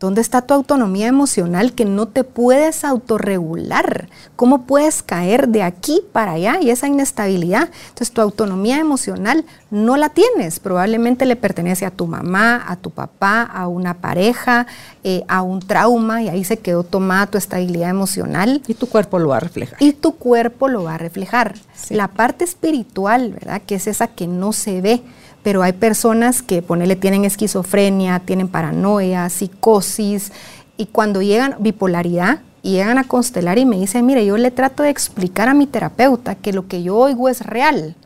[0.00, 4.08] ¿Dónde está tu autonomía emocional que no te puedes autorregular?
[4.34, 7.68] ¿Cómo puedes caer de aquí para allá y esa inestabilidad?
[7.90, 10.58] Entonces tu autonomía emocional no la tienes.
[10.58, 14.66] Probablemente le pertenece a tu mamá, a tu papá, a una pareja,
[15.04, 18.62] eh, a un trauma y ahí se quedó tomada tu estabilidad emocional.
[18.66, 19.82] Y tu cuerpo lo va a reflejar.
[19.82, 21.56] Y tu cuerpo lo va a reflejar.
[21.90, 23.60] La parte espiritual, ¿verdad?
[23.66, 25.02] Que es esa que no se ve
[25.42, 30.32] pero hay personas que, ponele, tienen esquizofrenia, tienen paranoia, psicosis,
[30.76, 34.90] y cuando llegan, bipolaridad, llegan a constelar y me dicen, mire, yo le trato de
[34.90, 37.96] explicar a mi terapeuta que lo que yo oigo es real,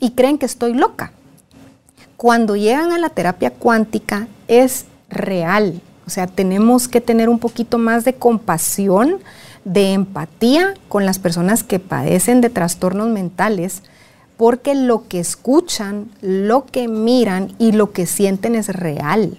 [0.00, 1.12] y creen que estoy loca.
[2.16, 7.78] Cuando llegan a la terapia cuántica es real, o sea, tenemos que tener un poquito
[7.78, 9.18] más de compasión,
[9.64, 13.82] de empatía con las personas que padecen de trastornos mentales,
[14.42, 19.38] porque lo que escuchan, lo que miran y lo que sienten es real.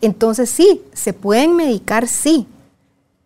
[0.00, 2.46] Entonces sí, se pueden medicar, sí,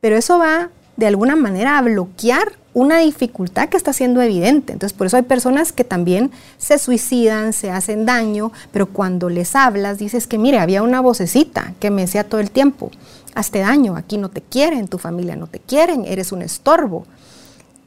[0.00, 4.72] pero eso va de alguna manera a bloquear una dificultad que está siendo evidente.
[4.72, 9.54] Entonces, por eso hay personas que también se suicidan, se hacen daño, pero cuando les
[9.54, 12.90] hablas, dices que, mire, había una vocecita que me decía todo el tiempo,
[13.34, 17.04] hazte daño, aquí no te quieren, tu familia no te quieren, eres un estorbo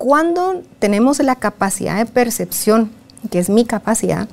[0.03, 2.91] cuando tenemos la capacidad de percepción,
[3.31, 4.27] que es mi capacidad,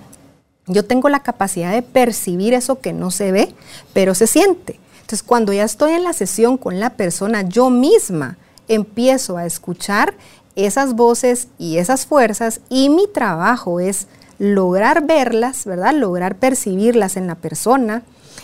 [0.66, 3.54] yo tengo la capacidad de percibir eso que no se ve,
[3.92, 4.80] pero se siente.
[4.94, 10.14] Entonces, cuando ya estoy en la sesión con la persona, yo misma empiezo a escuchar
[10.56, 14.08] esas voces y esas fuerzas y mi trabajo es
[14.40, 15.94] lograr verlas, ¿verdad?
[15.94, 18.02] Lograr percibirlas en la persona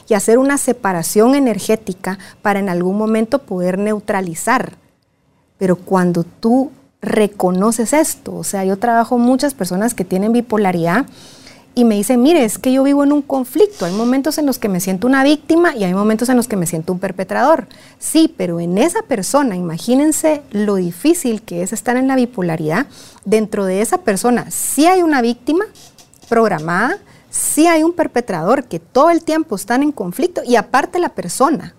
[0.08, 4.74] y hacer una separación energética para en algún momento poder neutralizar.
[5.58, 6.70] Pero cuando tú
[7.06, 8.34] reconoces esto.
[8.34, 11.06] O sea, yo trabajo muchas personas que tienen bipolaridad
[11.74, 13.84] y me dicen, mire, es que yo vivo en un conflicto.
[13.84, 16.56] Hay momentos en los que me siento una víctima y hay momentos en los que
[16.56, 17.66] me siento un perpetrador.
[17.98, 22.86] Sí, pero en esa persona, imagínense lo difícil que es estar en la bipolaridad.
[23.26, 25.66] Dentro de esa persona sí hay una víctima
[26.30, 26.96] programada,
[27.28, 31.74] sí hay un perpetrador que todo el tiempo están en conflicto y aparte la persona.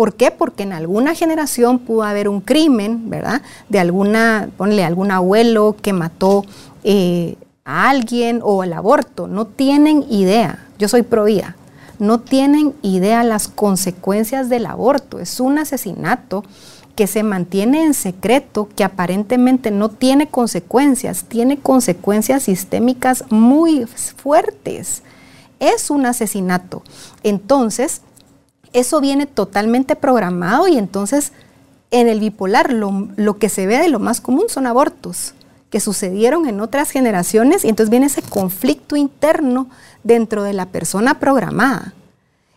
[0.00, 0.30] ¿Por qué?
[0.30, 3.42] Porque en alguna generación pudo haber un crimen, ¿verdad?
[3.68, 6.46] De alguna, ponle algún abuelo que mató
[6.84, 7.36] eh,
[7.66, 9.28] a alguien o el aborto.
[9.28, 10.66] No tienen idea.
[10.78, 11.54] Yo soy pro vida.
[11.98, 15.18] No tienen idea las consecuencias del aborto.
[15.18, 16.44] Es un asesinato
[16.96, 25.02] que se mantiene en secreto, que aparentemente no tiene consecuencias, tiene consecuencias sistémicas muy fuertes.
[25.58, 26.82] Es un asesinato.
[27.22, 28.00] Entonces,
[28.72, 31.32] eso viene totalmente programado y entonces
[31.90, 35.34] en el bipolar lo, que se ve de lo más común son abortos
[35.70, 39.68] que sucedieron en otras generaciones y entonces viene ese conflicto interno
[40.02, 41.94] dentro de la persona programada.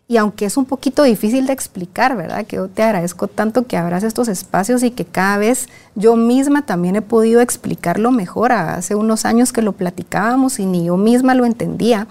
[0.08, 2.46] Y aunque es un poquito difícil de explicar, ¿verdad?
[2.46, 6.66] Que yo te agradezco tanto que abras estos espacios y que cada vez yo misma
[6.66, 8.52] también he podido explicarlo mejor.
[8.52, 12.08] Hace unos años que lo platicábamos y ni yo misma lo entendía.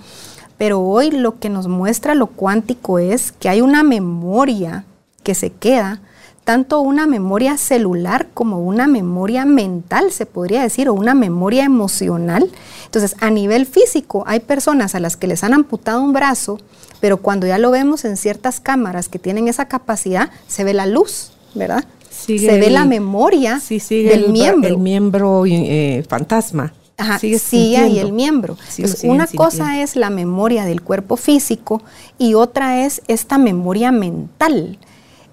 [0.62, 4.84] Pero hoy lo que nos muestra lo cuántico es que hay una memoria
[5.24, 6.00] que se queda,
[6.44, 12.48] tanto una memoria celular como una memoria mental, se podría decir, o una memoria emocional.
[12.84, 16.60] Entonces, a nivel físico, hay personas a las que les han amputado un brazo,
[17.00, 20.86] pero cuando ya lo vemos en ciertas cámaras que tienen esa capacidad, se ve la
[20.86, 21.84] luz, ¿verdad?
[22.08, 24.68] se ve la memoria del miembro.
[24.68, 26.72] El miembro eh, fantasma.
[27.02, 28.56] Ajá, sigue ahí el miembro.
[29.02, 31.82] una cosa es la memoria del cuerpo físico
[32.16, 34.78] y otra es esta memoria mental.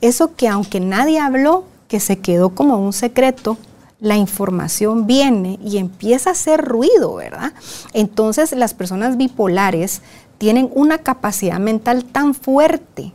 [0.02, 3.58] Eso que aunque nadie habló, que se quedó como un secreto,
[4.00, 7.54] la información viene y empieza a hacer ruido, ¿verdad?
[7.94, 10.02] Entonces las personas bipolares
[10.40, 13.14] tienen una capacidad mental tan fuerte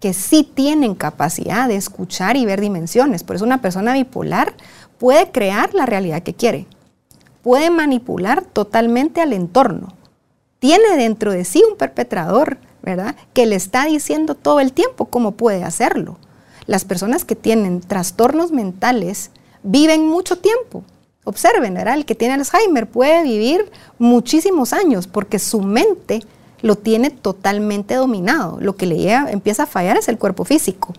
[0.00, 3.24] que sí tienen capacidad de escuchar y ver dimensiones.
[3.24, 4.54] Por eso una persona bipolar
[4.98, 6.66] puede crear la realidad que quiere
[7.42, 9.94] puede manipular totalmente al entorno.
[10.58, 13.16] Tiene dentro de sí un perpetrador, ¿verdad?
[13.32, 16.18] Que le está diciendo todo el tiempo cómo puede hacerlo.
[16.66, 19.30] Las personas que tienen trastornos mentales
[19.62, 20.84] viven mucho tiempo.
[21.24, 21.94] Observen, ¿verdad?
[21.94, 26.20] El que tiene Alzheimer puede vivir muchísimos años porque su mente
[26.62, 28.58] lo tiene totalmente dominado.
[28.60, 30.92] Lo que le llega, empieza a fallar es el cuerpo físico.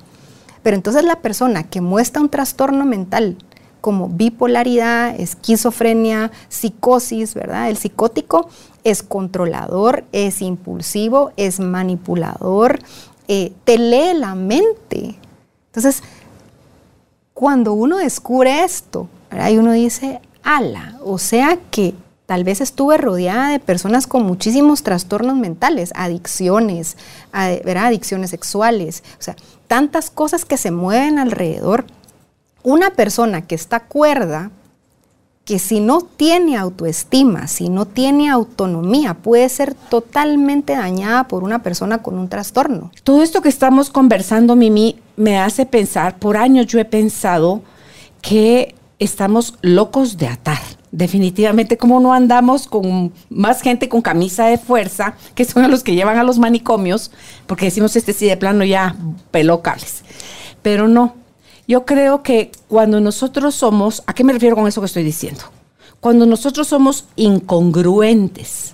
[0.63, 3.37] Pero entonces la persona que muestra un trastorno mental
[3.81, 7.69] como bipolaridad, esquizofrenia, psicosis, ¿verdad?
[7.69, 8.47] El psicótico
[8.83, 12.79] es controlador, es impulsivo, es manipulador,
[13.27, 15.15] eh, te lee la mente.
[15.67, 16.03] Entonces,
[17.33, 19.09] cuando uno descubre esto,
[19.49, 24.83] y uno dice, ala, o sea que tal vez estuve rodeada de personas con muchísimos
[24.83, 26.97] trastornos mentales, adicciones,
[27.33, 27.87] ¿verdad?
[27.87, 29.35] adicciones sexuales, o sea,
[29.67, 31.85] tantas cosas que se mueven alrededor.
[32.63, 34.51] Una persona que está cuerda,
[35.45, 41.63] que si no tiene autoestima, si no tiene autonomía, puede ser totalmente dañada por una
[41.63, 42.91] persona con un trastorno.
[43.03, 47.63] Todo esto que estamos conversando, Mimi, me hace pensar, por años yo he pensado
[48.21, 50.59] que estamos locos de atar.
[50.91, 55.95] Definitivamente, como no andamos con más gente con camisa de fuerza, que son los que
[55.95, 57.11] llevan a los manicomios,
[57.47, 58.95] porque decimos este sí de plano ya
[59.31, 59.61] peló
[60.61, 61.15] Pero no,
[61.67, 65.43] yo creo que cuando nosotros somos, ¿a qué me refiero con eso que estoy diciendo?
[65.99, 68.73] Cuando nosotros somos incongruentes,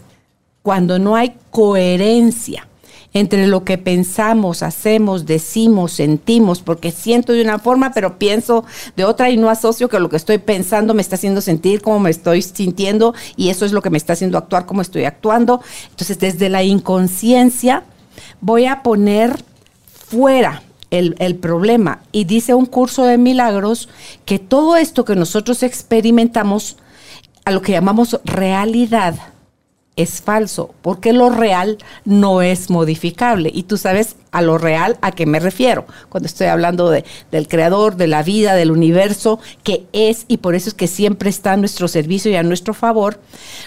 [0.62, 2.68] cuando no hay coherencia,
[3.14, 8.66] entre lo que pensamos, hacemos, decimos, sentimos, porque siento de una forma, pero pienso
[8.96, 12.00] de otra y no asocio que lo que estoy pensando me está haciendo sentir como
[12.00, 15.62] me estoy sintiendo y eso es lo que me está haciendo actuar como estoy actuando.
[15.90, 17.84] Entonces, desde la inconsciencia
[18.42, 19.36] voy a poner
[20.10, 22.02] fuera el, el, problema.
[22.12, 23.90] Y dice un curso de milagros
[24.26, 26.78] que todo esto que nosotros experimentamos,
[27.46, 29.16] a lo que llamamos realidad,
[29.98, 33.52] es falso, porque lo real no es modificable.
[33.54, 37.48] Y tú sabes a lo real a qué me refiero cuando estoy hablando de, del
[37.48, 41.54] creador, de la vida, del universo, que es, y por eso es que siempre está
[41.54, 43.20] a nuestro servicio y a nuestro favor,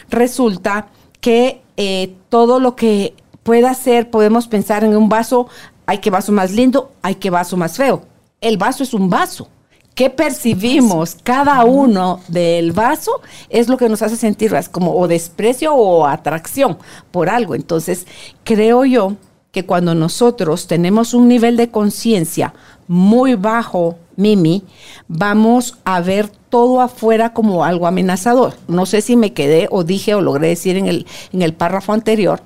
[0.08, 0.86] resulta
[1.20, 5.48] que eh, todo lo que pueda ser, podemos pensar en un vaso,
[5.90, 8.02] hay que vaso más lindo, hay que vaso más feo.
[8.40, 9.48] El vaso es un vaso
[9.94, 15.74] qué percibimos cada uno del vaso es lo que nos hace sentir como o desprecio
[15.74, 16.78] o atracción
[17.10, 17.54] por algo.
[17.54, 18.06] Entonces,
[18.44, 19.16] creo yo
[19.52, 22.54] que cuando nosotros tenemos un nivel de conciencia
[22.88, 24.62] muy bajo, Mimi,
[25.08, 28.54] vamos a ver todo afuera como algo amenazador.
[28.68, 31.92] No sé si me quedé o dije o logré decir en el, en el párrafo
[31.92, 32.40] anterior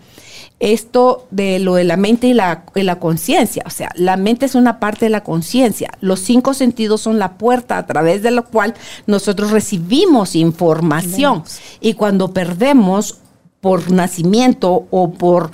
[0.65, 3.62] esto de lo de la mente y la, la conciencia.
[3.67, 5.91] O sea, la mente es una parte de la conciencia.
[6.01, 8.75] Los cinco sentidos son la puerta a través de la cual
[9.07, 11.45] nosotros recibimos información.
[11.81, 13.19] Y cuando perdemos
[13.61, 15.51] por nacimiento o por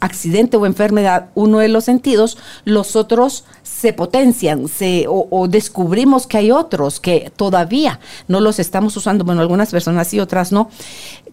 [0.00, 3.44] accidente o enfermedad uno de los sentidos, los otros
[3.78, 9.42] se potencian se, o, descubrimos que hay otros que todavía no los estamos usando, bueno,
[9.42, 10.70] algunas personas sí, otras no,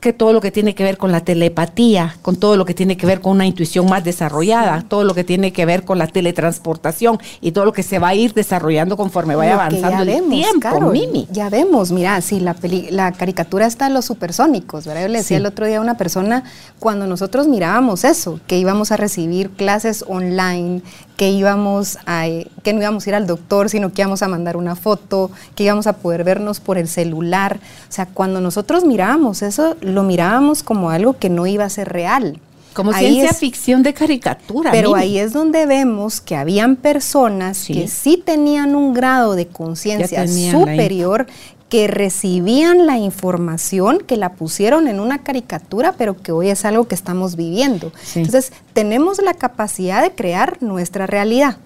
[0.01, 2.97] que todo lo que tiene que ver con la telepatía, con todo lo que tiene
[2.97, 6.07] que ver con una intuición más desarrollada, todo lo que tiene que ver con la
[6.07, 10.91] teletransportación y todo lo que se va a ir desarrollando conforme vaya avanzando el tiempo,
[10.91, 11.25] Mimi.
[11.31, 12.57] Ya vemos, mira, si la,
[12.89, 15.03] la caricatura está en los supersónicos, ¿verdad?
[15.03, 16.43] Yo le decía el otro día a una persona,
[16.79, 20.81] cuando nosotros mirábamos eso, que íbamos a recibir clases online,
[21.17, 22.25] que íbamos a,
[22.63, 25.63] que no íbamos a ir al doctor, sino que íbamos a mandar una foto, que
[25.63, 27.59] íbamos a poder vernos por el celular.
[27.89, 31.89] O sea, cuando nosotros mirábamos eso, lo mirábamos como algo que no iba a ser
[31.89, 32.39] real.
[32.73, 34.71] Como ciencia ficción de caricatura.
[34.71, 40.27] Pero ahí es donde vemos que habían personas que sí tenían un grado de conciencia
[40.27, 41.27] superior,
[41.73, 46.87] que recibían la información, que la pusieron en una caricatura, pero que hoy es algo
[46.87, 47.91] que estamos viviendo.
[48.13, 51.57] Entonces, tenemos la capacidad de crear nuestra realidad,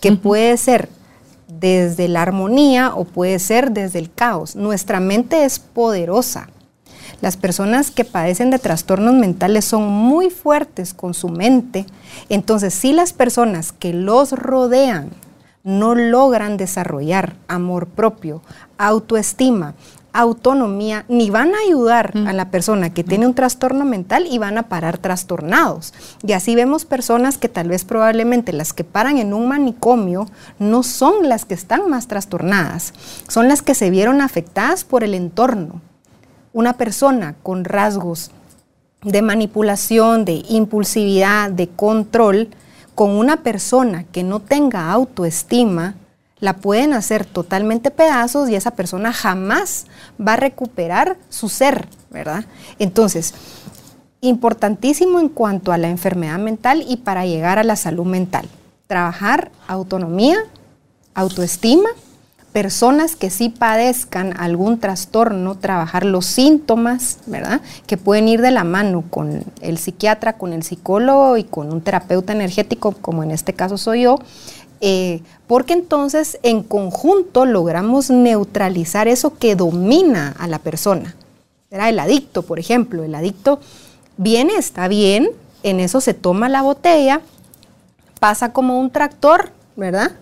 [0.00, 0.88] que puede ser
[1.46, 4.56] desde la armonía o puede ser desde el caos.
[4.56, 6.48] Nuestra mente es poderosa.
[7.20, 11.86] Las personas que padecen de trastornos mentales son muy fuertes con su mente.
[12.28, 15.10] Entonces, si las personas que los rodean
[15.64, 18.42] no logran desarrollar amor propio,
[18.78, 19.74] autoestima,
[20.12, 24.58] autonomía, ni van a ayudar a la persona que tiene un trastorno mental y van
[24.58, 25.94] a parar trastornados.
[26.22, 30.26] Y así vemos personas que tal vez probablemente las que paran en un manicomio
[30.58, 32.92] no son las que están más trastornadas,
[33.28, 35.80] son las que se vieron afectadas por el entorno.
[36.52, 38.30] Una persona con rasgos
[39.02, 42.50] de manipulación, de impulsividad, de control,
[42.94, 45.94] con una persona que no tenga autoestima,
[46.38, 49.86] la pueden hacer totalmente pedazos y esa persona jamás
[50.20, 52.44] va a recuperar su ser, ¿verdad?
[52.80, 53.32] Entonces,
[54.20, 58.48] importantísimo en cuanto a la enfermedad mental y para llegar a la salud mental.
[58.88, 60.38] Trabajar autonomía,
[61.14, 61.88] autoestima,
[62.52, 67.62] personas que sí padezcan algún trastorno, trabajar los síntomas, ¿verdad?
[67.86, 71.80] Que pueden ir de la mano con el psiquiatra, con el psicólogo y con un
[71.80, 74.18] terapeuta energético, como en este caso soy yo,
[74.80, 81.14] eh, porque entonces en conjunto logramos neutralizar eso que domina a la persona.
[81.70, 81.88] ¿verdad?
[81.88, 83.60] El adicto, por ejemplo, el adicto
[84.18, 85.30] viene, está bien,
[85.62, 87.22] en eso se toma la botella,
[88.20, 90.12] pasa como un tractor, ¿verdad?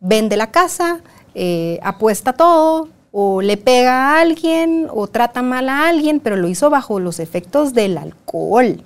[0.00, 1.00] Vende la casa,
[1.40, 6.48] eh, apuesta todo o le pega a alguien o trata mal a alguien, pero lo
[6.48, 8.84] hizo bajo los efectos del alcohol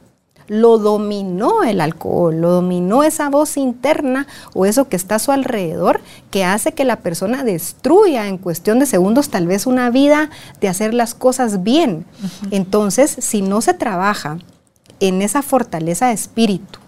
[0.53, 5.33] lo dominó el alcohol, lo dominó esa voz interna o eso que está a su
[5.33, 10.29] alrededor que hace que la persona destruya en cuestión de segundos tal vez una vida
[10.61, 12.05] de hacer las cosas bien.
[12.51, 14.39] Entonces, si no se trabaja
[15.01, 16.79] en esa fortaleza de espíritu,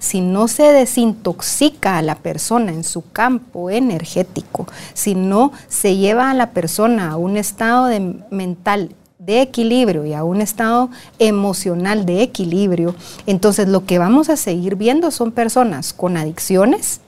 [0.00, 6.30] si no se desintoxica a la persona en su campo energético, si no se lleva
[6.30, 12.06] a la persona a un estado de mental de equilibrio y a un estado emocional
[12.06, 12.96] de equilibrio,
[13.26, 17.00] entonces lo que vamos a seguir viendo son personas con adicciones,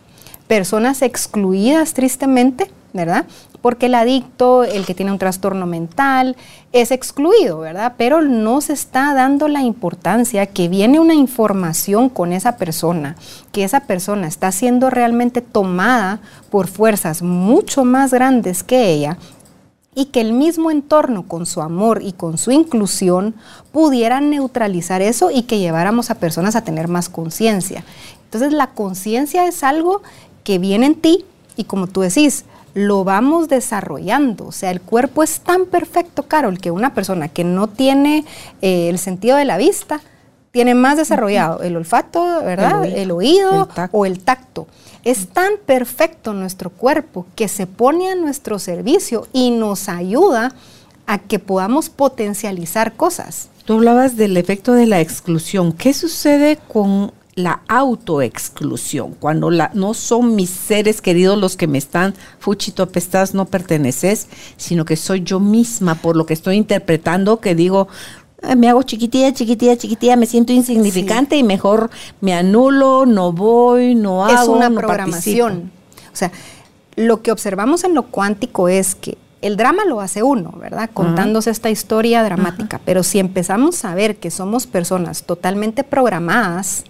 [0.47, 3.25] personas excluidas tristemente, ¿verdad?
[3.63, 6.37] Porque el adicto, el que tiene un trastorno mental,
[6.73, 7.95] es excluido, ¿verdad?
[7.97, 13.17] Pero no se está dando la importancia que viene una información con esa persona,
[13.53, 19.17] que esa persona está siendo realmente tomada por fuerzas mucho más grandes que ella
[19.95, 23.35] y que el mismo entorno con su amor y con su inclusión
[23.73, 27.85] pudieran neutralizar eso y que lleváramos a personas a tener más conciencia.
[28.25, 30.03] Entonces la conciencia es algo
[30.45, 31.25] que viene en ti
[31.57, 34.47] y como tú decís, lo vamos desarrollando.
[34.47, 38.25] O sea, el cuerpo es tan perfecto, Carol, que una persona que no tiene
[38.61, 40.01] eh, el sentido de la vista,
[40.51, 42.85] tiene más desarrollado el olfato, ¿verdad?
[42.85, 44.67] El oído, o el tacto.
[45.03, 50.55] Es tan perfecto nuestro cuerpo que se pone a nuestro servicio y nos ayuda
[51.07, 53.49] a que podamos potencializar cosas.
[53.65, 55.73] Tú hablabas del efecto de la exclusión.
[55.73, 59.15] ¿Qué sucede con la autoexclusión?
[59.15, 64.29] Cuando la, no son mis seres queridos los que me están, fuchito apestás, no perteneces,
[64.57, 67.89] sino que soy yo misma por lo que estoy interpretando, que digo,
[68.57, 74.25] me hago chiquitilla, chiquitilla, chiquitilla, me siento insignificante y mejor me anulo, no voy, no
[74.25, 74.43] hago.
[74.43, 75.71] Es una programación.
[76.13, 76.33] O sea,
[76.97, 80.91] lo que observamos en lo cuántico es que el drama lo hace uno, ¿verdad?
[80.93, 82.81] Contándose esta historia dramática.
[82.85, 86.85] Pero si empezamos a ver que somos personas totalmente programadas,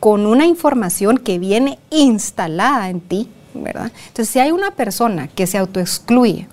[0.00, 3.90] con una información que viene instalada en ti, ¿verdad?
[4.08, 6.48] Entonces, si hay una persona que se autoexcluye,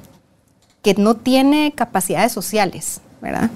[0.82, 3.50] que no tiene capacidades sociales, ¿verdad?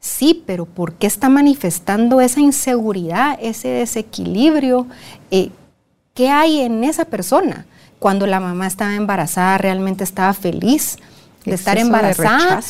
[0.00, 4.86] Sí, pero ¿por qué está manifestando esa inseguridad, ese desequilibrio?
[5.30, 5.50] Eh,
[6.14, 7.66] ¿Qué hay en esa persona?
[7.98, 10.98] Cuando la mamá estaba embarazada, realmente estaba feliz
[11.44, 12.60] de estar embarazada,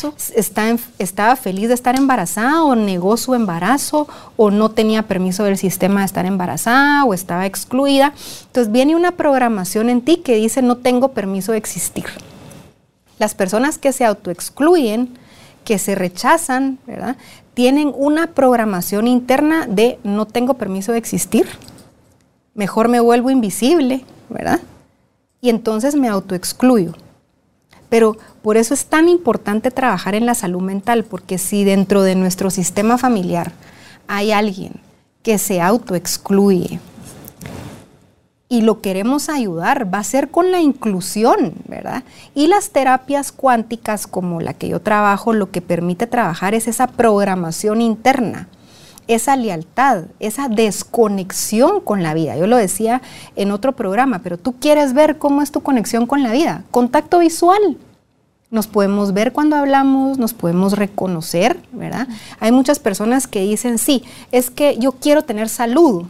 [0.99, 6.01] estaba feliz de estar embarazada o negó su embarazo o no tenía permiso del sistema
[6.01, 8.15] de estar embarazada o estaba excluida.
[8.47, 12.07] Entonces viene una programación en ti que dice no tengo permiso de existir.
[13.19, 15.19] Las personas que se autoexcluyen
[15.65, 17.17] que se rechazan, ¿verdad?
[17.55, 21.47] Tienen una programación interna de no tengo permiso de existir,
[22.55, 24.61] mejor me vuelvo invisible, ¿verdad?
[25.41, 26.95] Y entonces me autoexcluyo.
[27.93, 32.15] Pero por eso es tan importante trabajar en la salud mental, porque si dentro de
[32.15, 33.53] nuestro sistema familiar
[34.09, 34.81] hay alguien
[35.23, 36.81] que se autoexcluye,
[38.49, 42.03] y lo queremos ayudar, va a ser con la inclusión, ¿verdad?
[42.35, 46.87] Y las terapias cuánticas como la que yo trabajo, lo que permite trabajar es esa
[46.87, 48.49] programación interna,
[49.09, 52.37] esa lealtad, esa desconexión con la vida.
[52.37, 53.03] Yo lo decía
[53.37, 56.65] en otro programa, pero tú quieres ver cómo es tu conexión con la vida.
[56.71, 57.77] Contacto visual.
[58.51, 62.07] Nos podemos ver cuando hablamos, nos podemos reconocer, ¿verdad?
[62.39, 66.05] Hay muchas personas que dicen, sí, es que yo quiero tener salud,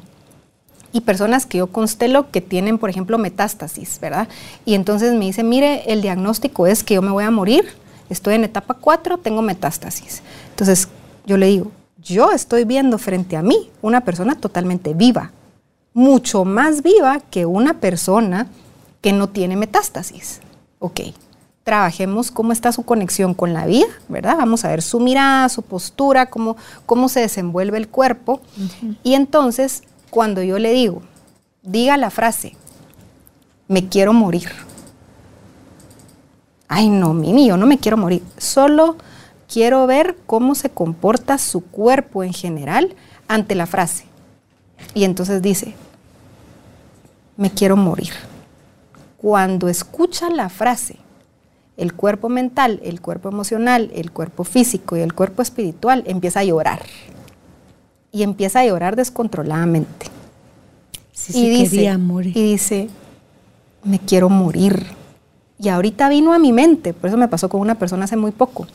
[0.93, 4.29] y personas que yo constelo que tienen, por ejemplo, metástasis, ¿verdad?
[4.65, 7.65] Y entonces me dicen, mire, el diagnóstico es que yo me voy a morir,
[8.11, 10.23] estoy en etapa 4, tengo metástasis.
[10.51, 10.89] Entonces
[11.25, 11.71] yo le digo,
[12.03, 15.31] yo estoy viendo frente a mí una persona totalmente viva,
[15.95, 18.49] mucho más viva que una persona
[19.01, 20.41] que no tiene metástasis.
[20.79, 21.01] Ok,
[21.65, 24.37] trabajemos cómo está su conexión con la vida, ¿verdad?
[24.37, 28.41] Vamos a ver su mirada, su postura, cómo, cómo se desenvuelve el cuerpo.
[29.03, 31.03] Y entonces cuando yo le digo,
[31.63, 32.57] diga la frase,
[33.69, 34.51] me quiero morir.
[36.69, 38.23] Ay, no, Mimi, yo no me quiero morir.
[38.39, 38.97] Solo
[39.53, 42.95] quiero ver cómo se comporta su cuerpo en general
[43.29, 44.07] ante la frase.
[44.95, 45.75] Y entonces dice,
[47.37, 48.13] me quiero morir.
[49.19, 50.97] Cuando escucha la frase,
[51.77, 56.45] el cuerpo mental, el cuerpo emocional, el cuerpo físico y el cuerpo espiritual empieza a
[56.45, 56.81] llorar
[58.11, 60.07] y empieza a llorar descontroladamente.
[61.29, 62.37] y, dice, morir.
[62.37, 62.89] y dice,
[63.85, 64.87] me quiero morir.
[65.59, 68.33] Y ahorita vino a mi mente, por eso me pasó con una persona hace muy
[68.33, 68.67] poco,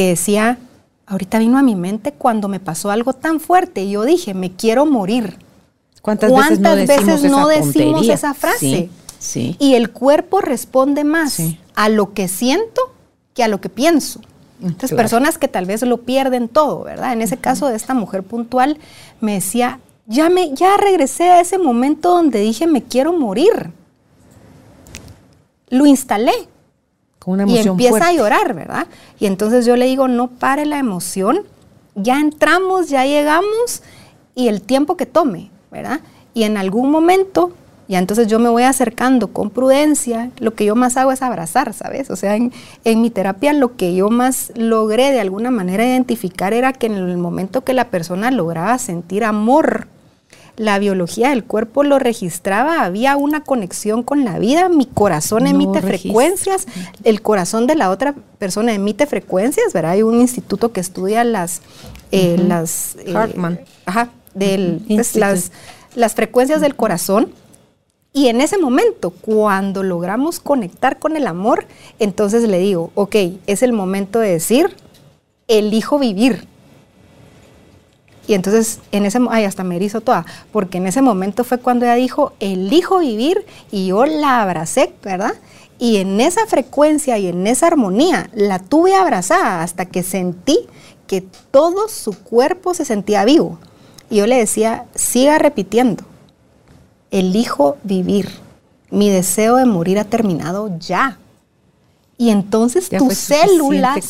[0.00, 0.56] que decía,
[1.04, 4.50] ahorita vino a mi mente cuando me pasó algo tan fuerte y yo dije, me
[4.50, 5.36] quiero morir.
[6.00, 8.88] ¿Cuántas, veces no decimos, esa, frase?
[9.18, 11.38] Sí, Y el cuerpo responde más
[11.74, 12.80] a lo que siento
[13.34, 14.22] que a lo que pienso.
[14.62, 17.12] Entonces, personas que tal vez lo pierden todo, ¿verdad?
[17.12, 18.78] En ese caso de esta mujer puntual,
[19.20, 23.70] me decía, ya, me, ya regresé a ese momento donde dije, me quiero morir.
[25.68, 26.32] Lo instalé.
[27.20, 28.08] Con una y empieza fuerte.
[28.08, 28.86] a llorar, ¿verdad?
[29.20, 31.42] Y entonces yo le digo, no pare la emoción,
[31.94, 33.82] ya entramos, ya llegamos
[34.34, 36.00] y el tiempo que tome, ¿verdad?
[36.32, 37.52] Y en algún momento,
[37.88, 41.74] ya entonces yo me voy acercando con prudencia, lo que yo más hago es abrazar,
[41.74, 42.10] ¿sabes?
[42.10, 42.52] O sea, en,
[42.84, 46.94] en mi terapia lo que yo más logré de alguna manera identificar era que en
[46.94, 49.88] el momento que la persona lograba sentir amor,
[50.56, 55.50] la biología del cuerpo lo registraba, había una conexión con la vida, mi corazón No
[55.50, 55.98] emite registra.
[55.98, 56.66] frecuencias,
[57.04, 59.92] el corazón de la otra persona emite frecuencias, ¿verdad?
[59.92, 61.62] Hay un instituto que estudia las...
[62.12, 63.60] eh, las eh, Hartman.
[63.86, 65.52] ajá, del, pues, las,
[65.94, 67.32] las frecuencias del corazón.
[68.12, 71.66] Y en ese momento, cuando logramos conectar con el amor,
[72.00, 73.14] entonces le digo, ok,
[73.46, 74.74] es el momento de decir,
[75.46, 76.46] elijo vivir.
[78.30, 81.84] Y entonces, en ese, ay, hasta me erizo toda, porque en ese momento fue cuando
[81.84, 85.32] ella dijo, elijo vivir, y yo la abracé, ¿verdad?
[85.80, 90.60] Y en esa frecuencia y en esa armonía la tuve abrazada hasta que sentí
[91.08, 93.58] que todo su cuerpo se sentía vivo.
[94.10, 96.04] Y yo le decía, siga repitiendo,
[97.10, 98.28] elijo vivir,
[98.92, 101.18] mi deseo de morir ha terminado ya.
[102.20, 104.06] Y entonces Ya tus células,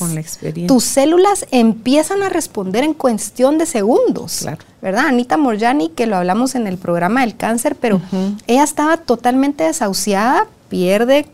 [0.66, 4.38] tus células empiezan a responder en cuestión de segundos.
[4.40, 4.58] Claro.
[4.82, 5.06] ¿Verdad?
[5.06, 8.00] Anita Morjani, que lo hablamos en el programa del cáncer, pero
[8.48, 11.24] ella estaba totalmente desahuciada, pierde,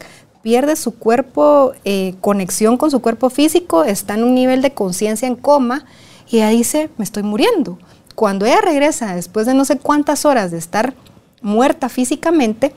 [0.42, 5.26] pierde su cuerpo, eh, conexión con su cuerpo físico, está en un nivel de conciencia
[5.26, 5.86] en coma
[6.28, 7.78] y ella dice, me estoy muriendo.
[8.14, 10.92] Cuando ella regresa, después de no sé cuántas horas de estar
[11.40, 12.74] muerta físicamente,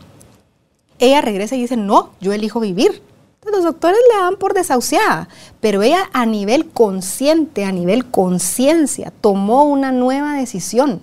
[0.99, 3.08] ella regresa y dice, no, yo elijo vivir.
[3.41, 5.29] Entonces, los doctores le dan por desahuciada,
[5.61, 10.99] pero ella a nivel consciente, a nivel conciencia, tomó una nueva decisión.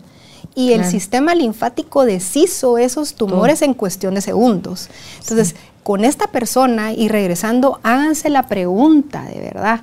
[0.55, 0.91] Y el Claro.
[0.91, 4.89] sistema linfático deshizo esos tumores en cuestión de segundos.
[5.21, 9.81] Entonces, con esta persona y regresando, háganse la pregunta de verdad,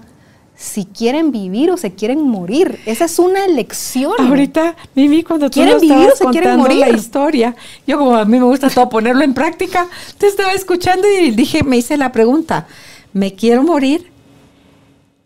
[0.55, 2.79] si quieren vivir o se quieren morir.
[2.85, 4.13] Esa es una elección.
[4.19, 7.55] Ahorita, Mimi, cuando tú ¿Quieren nos vivir estabas o se quieren contando la historia,
[7.87, 9.87] yo como a mí me gusta todo ponerlo en práctica,
[10.17, 12.67] te estaba escuchando y dije, me hice la pregunta,
[13.13, 14.11] ¿me quiero morir?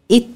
[0.08, 0.30] Y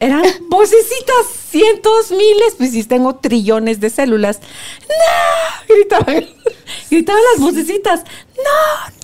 [0.00, 4.40] eran vocecitas, cientos, miles, pues si tengo trillones de células.
[4.88, 5.74] ¡No!
[5.74, 6.24] Gritaban,
[6.90, 8.04] gritaban las vocecitas,
[8.36, 8.97] ¡no,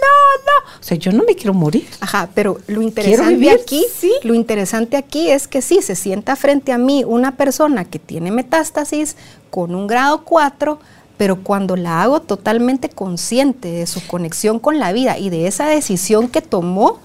[0.00, 0.80] no, no!
[0.80, 1.88] O sea, yo no me quiero morir.
[2.00, 4.12] Ajá, pero lo interesante vivir, aquí, sí.
[4.22, 8.30] lo interesante aquí es que sí, se sienta frente a mí una persona que tiene
[8.30, 9.16] metástasis
[9.50, 10.78] con un grado 4,
[11.16, 15.66] pero cuando la hago totalmente consciente de su conexión con la vida y de esa
[15.66, 16.98] decisión que tomó,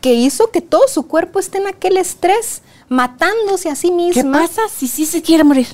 [0.00, 4.40] que hizo que todo su cuerpo esté en aquel estrés, matándose a sí ¿Qué misma,
[4.40, 5.66] pasa si sí se quiere morir?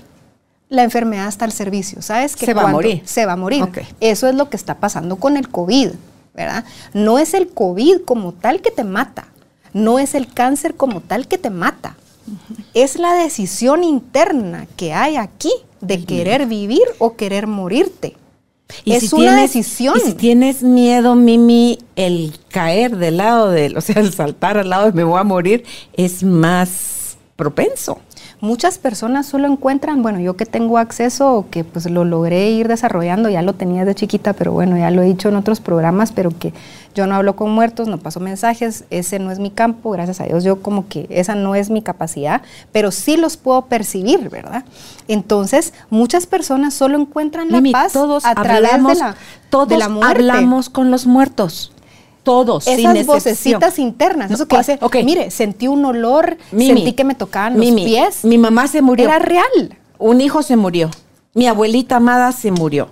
[0.73, 2.01] la enfermedad está al servicio.
[2.01, 3.03] ¿Sabes que Se va a morir.
[3.05, 3.63] Se va a morir.
[3.63, 3.81] Ok.
[4.01, 5.91] Eso es lo que está pasando con el COVID,
[6.35, 6.65] ¿verdad?
[6.95, 9.27] No es el COVID como tal que te mata.
[9.73, 11.97] No es el cáncer como tal que te mata.
[12.75, 18.17] Es la decisión interna que hay aquí de querer vivir o querer morirte.
[18.87, 19.95] es si una tienes- decisión.
[19.97, 24.71] Y si tienes miedo, Mimi, el caer del lado del, o sea, el saltar al
[24.71, 25.65] lado de me voy a morir,
[25.95, 28.01] es más propenso.
[28.43, 32.67] Muchas personas solo encuentran, bueno, yo que tengo acceso o que pues lo logré ir
[32.67, 36.11] desarrollando, ya lo tenía de chiquita, pero bueno, ya lo he dicho en otros programas,
[36.11, 36.53] pero que
[36.93, 40.25] yo no hablo con muertos, no paso mensajes, ese no es mi campo, gracias a
[40.25, 44.65] Dios, yo como que esa no es mi capacidad, pero sí los puedo percibir, ¿verdad?
[45.07, 49.17] Entonces, muchas personas solo encuentran la Mimi, paz todos a través hablamos, de la,
[49.51, 50.17] todos de la muerte.
[50.17, 51.71] hablamos con los muertos.
[52.23, 53.17] Todos, sin Esas excepción.
[53.17, 54.97] vocecitas internas, eso que dice, ok.
[55.05, 58.81] mire, sentí un olor, Mimi, sentí que me tocaban los Mimi, pies, Mi mamá se
[58.81, 59.07] murió.
[59.07, 59.77] era real.
[59.99, 60.91] Un hijo se murió.
[61.35, 62.89] Mi abuelita amada se murió.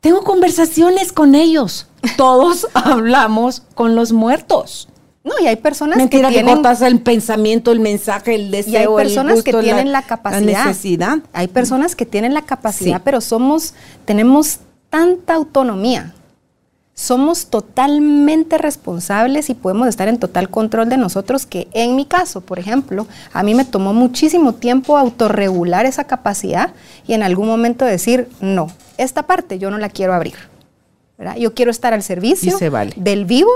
[0.00, 1.86] Tengo conversaciones con ellos.
[2.16, 4.88] Todos hablamos con los muertos.
[5.22, 8.44] No, y hay personas Mentira que que, tienen cortas el pensamiento, el mensaje, el Y
[8.44, 10.40] hay deseo, personas el gusto, que tienen la, capacidad.
[10.52, 11.18] La necesidad.
[11.34, 13.02] Hay personas que tienen la capacidad, Sí.
[13.04, 13.74] pero somos,
[14.06, 16.14] tenemos tanta autonomía.
[17.00, 22.42] Somos totalmente responsables y podemos estar en total control de nosotros que en mi caso,
[22.42, 26.74] por ejemplo, a mí me tomó muchísimo tiempo autorregular esa capacidad
[27.06, 28.66] y en algún momento decir, no,
[28.98, 30.34] esta parte yo no la quiero abrir.
[31.16, 31.36] ¿verdad?
[31.36, 32.92] Yo quiero estar al servicio vale.
[32.96, 33.50] del vivo,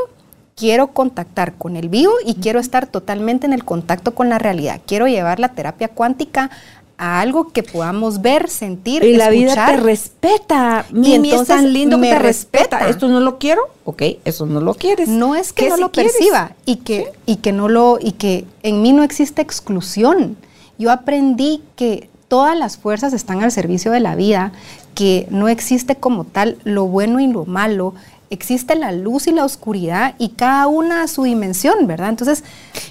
[0.56, 4.80] quiero contactar con el vivo y quiero estar totalmente en el contacto con la realidad.
[4.86, 6.50] Quiero llevar la terapia cuántica
[6.96, 10.86] a algo que podamos ver, sentir, y la vida te respeta.
[10.92, 12.88] y entonces es tan lindo que te respeta.
[12.88, 15.08] Esto no lo quiero, ok, eso no lo quieres.
[15.08, 18.82] No es que no lo perciba y que, y que no lo, y que en
[18.82, 20.36] mí no existe exclusión.
[20.78, 24.52] Yo aprendí que todas las fuerzas están al servicio de la vida,
[24.94, 27.94] que no existe como tal lo bueno y lo malo,
[28.34, 32.10] existe la luz y la oscuridad y cada una a su dimensión, ¿verdad?
[32.10, 32.44] Entonces,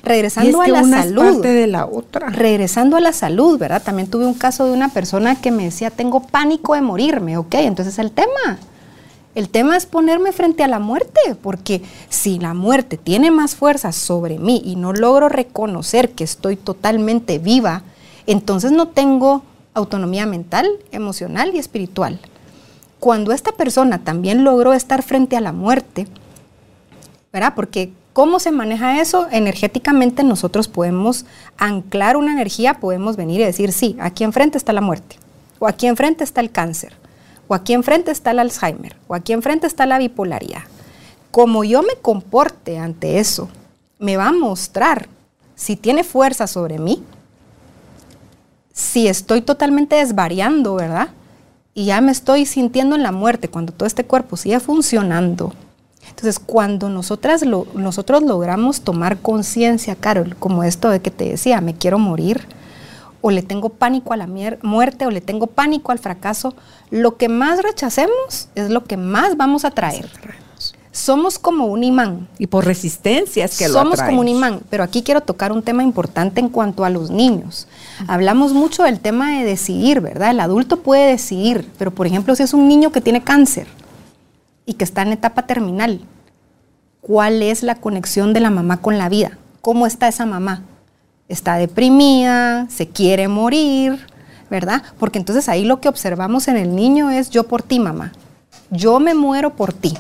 [0.04, 1.41] regresando a la salud.
[1.41, 2.30] de la otra.
[2.30, 3.84] Regresando a la salud, ¿verdad?
[3.84, 7.56] También tuve un caso de una persona que me decía, tengo pánico de morirme, ok,
[7.56, 8.58] entonces el tema.
[9.36, 13.91] El tema es ponerme frente a la muerte, porque si la muerte tiene más fuerza
[13.91, 17.82] sobre mí y no logro reconocer que estoy totalmente viva,
[18.28, 22.20] entonces no tengo autonomía mental, emocional y espiritual
[23.04, 26.08] cuando esta persona también logró estar frente a la muerte,
[27.34, 27.51] ¿verdad?
[27.54, 29.28] Porque ¿cómo se maneja eso?
[29.30, 31.26] Energéticamente nosotros podemos
[31.58, 35.18] anclar una energía, podemos venir y decir, sí, aquí enfrente está la muerte,
[35.60, 36.93] o aquí enfrente está el cáncer,
[37.49, 40.64] o aquí enfrente está el Alzheimer, o aquí enfrente está la bipolaridad.
[41.30, 43.49] Como yo me comporte ante eso,
[43.99, 45.10] me va a mostrar
[45.56, 47.04] si tiene fuerza sobre mí,
[48.72, 51.10] si estoy totalmente desvariando, ¿verdad?
[51.74, 55.53] Y ya me estoy sintiendo en la muerte, cuando todo este cuerpo sigue funcionando.
[56.07, 57.43] Entonces, cuando nosotras
[57.74, 62.47] nosotros logramos tomar conciencia, Carol, como esto de que te decía, me quiero morir,
[63.21, 64.28] o le tengo pánico a la
[64.61, 66.55] muerte, o le tengo pánico al fracaso,
[66.91, 70.09] lo que más rechacemos es lo que más vamos a traer.
[70.94, 72.28] Somos como un imán.
[72.38, 75.82] Y por resistencias que lo Somos como un imán, pero aquí quiero tocar un tema
[75.82, 77.68] importante en cuanto a los niños.
[78.08, 80.30] Hablamos mucho del tema de decidir, ¿verdad?
[80.30, 83.66] El adulto puede decidir, pero por ejemplo, si es un niño que tiene cáncer
[84.68, 86.00] y que está en etapa terminal,
[87.02, 89.39] ¿cuál es la conexión de la mamá con la vida?
[89.62, 90.62] ¿Cómo está esa mamá?
[91.28, 92.68] ¿Está deprimida?
[92.70, 94.06] ¿Se quiere morir?
[94.52, 94.84] ¿Verdad?
[95.00, 98.12] Porque entonces ahí lo que observamos en el niño es yo por ti, mamá.
[98.70, 99.98] Yo me muero por ti.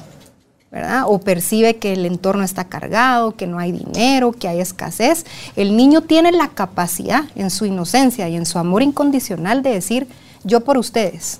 [1.05, 5.25] O percibe que el entorno está cargado, que no hay dinero, que hay escasez.
[5.55, 10.07] El niño tiene la capacidad en su inocencia y en su amor incondicional de decir,
[10.43, 11.39] yo por ustedes,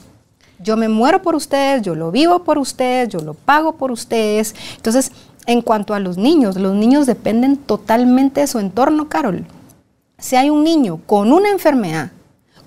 [0.60, 4.56] yo me muero por ustedes, yo lo vivo por ustedes, yo lo pago por ustedes.
[4.76, 5.12] Entonces,
[5.46, 9.46] en cuanto a los niños, los niños dependen totalmente de su entorno, Carol.
[10.18, 12.12] Si hay un niño con una enfermedad,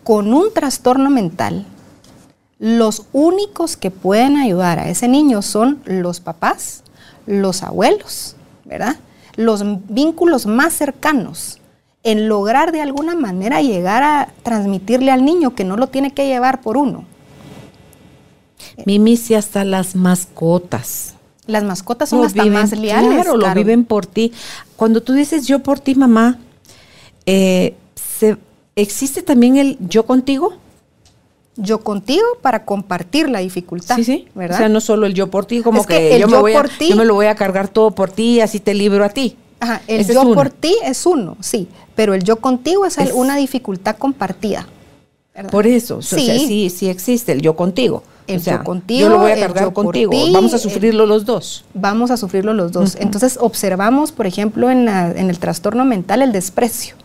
[0.04, 1.64] con un trastorno mental,
[2.59, 6.82] los únicos que pueden ayudar a ese niño son los papás,
[7.26, 8.96] los abuelos, ¿verdad?
[9.36, 11.61] Los vínculos más cercanos
[12.02, 16.26] en lograr de alguna manera llegar a transmitirle al niño que no lo tiene que
[16.26, 17.04] llevar por uno.
[18.84, 21.14] Mimi, si hasta las mascotas.
[21.46, 23.11] Las mascotas son hasta más leales.
[23.11, 24.32] Claro, lo viven por ti.
[24.76, 26.38] Cuando tú dices yo por ti, mamá,
[27.26, 27.74] eh,
[28.76, 30.54] ¿existe también el yo contigo?
[31.57, 33.96] Yo contigo para compartir la dificultad.
[33.96, 34.28] Sí, sí.
[34.34, 34.57] ¿verdad?
[34.57, 36.90] O sea, no solo el yo por ti, como que, yo, me voy por ti,
[36.90, 39.36] yo me lo voy a cargar todo por ti y así te libro a ti.
[39.59, 43.96] Ajá, el yo por ti es uno, sí, pero el yo contigo es, una dificultad
[43.96, 44.68] compartida.
[45.50, 46.14] Por eso, sí.
[46.14, 48.02] O sea, sí, sí existe el yo contigo.
[48.26, 49.00] El yo contigo.
[49.00, 50.11] Yo lo voy a cargar contigo.
[50.32, 51.64] vamos a sufrirlo los dos.
[51.74, 52.96] Vamos a sufrirlo los dos.
[52.98, 56.96] Entonces observamos, por ejemplo, en, en el trastorno mental el desprecio,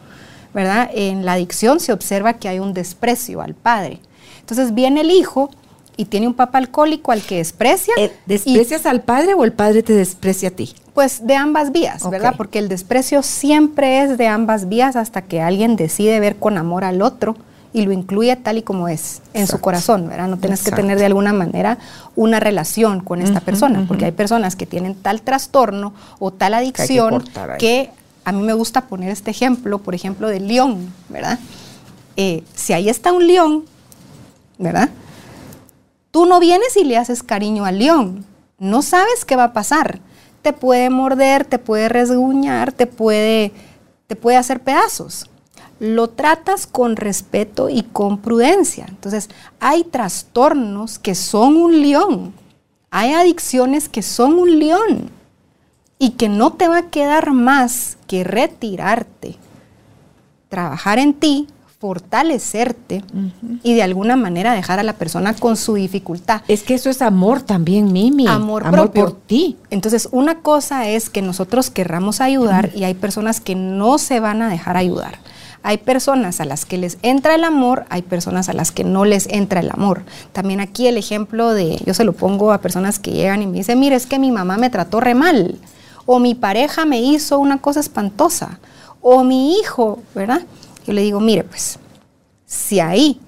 [0.53, 0.89] ¿verdad?
[0.93, 3.99] En la adicción se observa que hay un desprecio al padre
[4.41, 5.49] entonces viene el hijo
[5.97, 7.93] y tiene un papá alcohólico al que desprecia.
[7.97, 10.73] Eh, ¿Desprecias al padre o el padre te desprecia a ti?
[10.93, 12.33] Pues de ambas vías, ¿verdad?
[12.37, 16.83] Porque el desprecio siempre es de ambas vías hasta que alguien decide ver con amor
[16.83, 17.35] al otro
[17.73, 20.27] y lo incluye tal y como es en su corazón, ¿verdad?
[20.27, 21.77] No tienes que tener de alguna manera
[22.15, 27.23] una relación con esta persona, porque hay personas que tienen tal trastorno o tal adicción
[27.59, 27.91] que,
[28.23, 31.39] a mí me gusta poner este ejemplo, por ejemplo, del león, ¿verdad?
[32.17, 33.63] Eh, si ahí está un león
[34.61, 34.89] ¿verdad?
[36.11, 38.25] Tú no vienes y le haces cariño al león.
[38.59, 39.99] No sabes qué va a pasar.
[40.41, 43.51] Te puede morder, te puede resguñar, te puede,
[44.07, 45.29] te puede hacer pedazos.
[45.79, 48.85] Lo tratas con respeto y con prudencia.
[48.87, 52.33] Entonces, hay trastornos que son un león.
[52.91, 55.09] Hay adicciones que son un león.
[55.97, 59.37] Y que no te va a quedar más que retirarte,
[60.49, 61.47] trabajar en ti,
[61.81, 63.03] fortalecerte
[63.63, 66.43] y de alguna manera dejar a la persona con su dificultad.
[66.47, 68.27] Es que eso es amor también, Mimi.
[68.27, 69.57] Amor, amor por ti.
[69.71, 74.43] Entonces, una cosa es que nosotros querramos ayudar y hay personas que no se van
[74.43, 75.17] a dejar ayudar.
[75.63, 79.03] Hay personas a las que les entra el amor, hay personas a las que no
[79.03, 80.03] les entra el amor.
[80.33, 83.57] También aquí el ejemplo de, yo se lo pongo a personas que llegan y me
[83.57, 85.57] dicen, mire, es que mi mamá me trató re mal,
[86.05, 88.59] o mi pareja me hizo una cosa espantosa,
[89.01, 90.41] o mi hijo, ¿verdad?
[90.85, 91.79] Yo le digo, mire, pues,
[92.45, 93.19] si ahí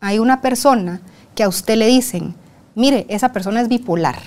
[0.00, 1.00] hay una persona
[1.34, 2.34] que a usted le dicen,
[2.74, 4.18] mire, esa persona es bipolar,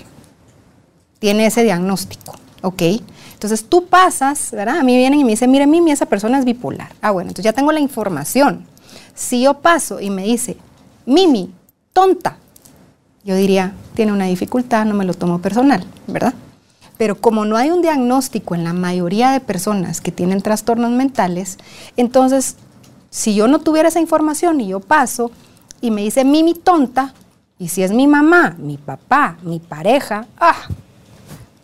[1.18, 2.82] tiene ese diagnóstico, ¿ok?
[3.34, 4.78] Entonces tú pasas, ¿verdad?
[4.78, 6.92] A mí vienen y me dicen, mire, Mimi, esa persona es bipolar.
[7.00, 8.66] Ah, bueno, entonces ya tengo la información.
[9.14, 10.56] Si yo paso y me dice,
[11.06, 11.52] Mimi,
[11.92, 12.36] tonta,
[13.24, 16.34] yo diría, tiene una dificultad, no me lo tomo personal, ¿verdad?
[16.96, 21.58] Pero como no hay un diagnóstico en la mayoría de personas que tienen trastornos mentales,
[21.96, 22.56] entonces,
[23.10, 25.30] si yo no tuviera esa información y yo paso
[25.80, 27.14] y me dice Mimi tonta,
[27.58, 30.68] y si es mi mamá, mi papá, mi pareja, ¡ah!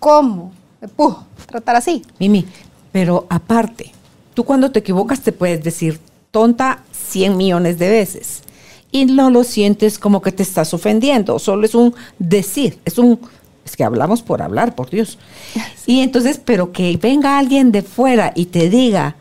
[0.00, 0.52] ¿Cómo?
[0.80, 2.02] Me puedo tratar así.
[2.18, 2.44] Mimi,
[2.90, 3.92] pero aparte,
[4.34, 8.42] tú cuando te equivocas te puedes decir tonta 100 millones de veces
[8.90, 13.20] y no lo sientes como que te estás ofendiendo, solo es un decir, es un
[13.64, 15.18] es que hablamos por hablar, por Dios.
[15.86, 19.16] Y entonces, pero que venga alguien de fuera y te diga,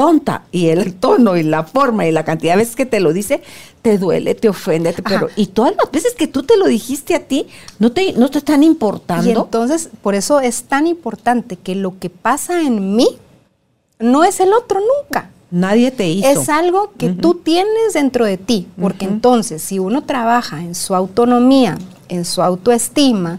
[0.00, 3.12] tonta y el tono y la forma y la cantidad de veces que te lo
[3.12, 3.42] dice,
[3.82, 7.20] te duele, te ofende, pero y todas las veces que tú te lo dijiste a
[7.20, 7.46] ti,
[7.78, 9.28] no te, no te están importando.
[9.28, 13.18] Y entonces, por eso es tan importante que lo que pasa en mí
[13.98, 15.28] no es el otro nunca.
[15.50, 16.28] Nadie te hizo.
[16.28, 20.94] Es algo que tú tienes dentro de ti, porque entonces si uno trabaja en su
[20.94, 21.76] autonomía,
[22.08, 23.38] en su autoestima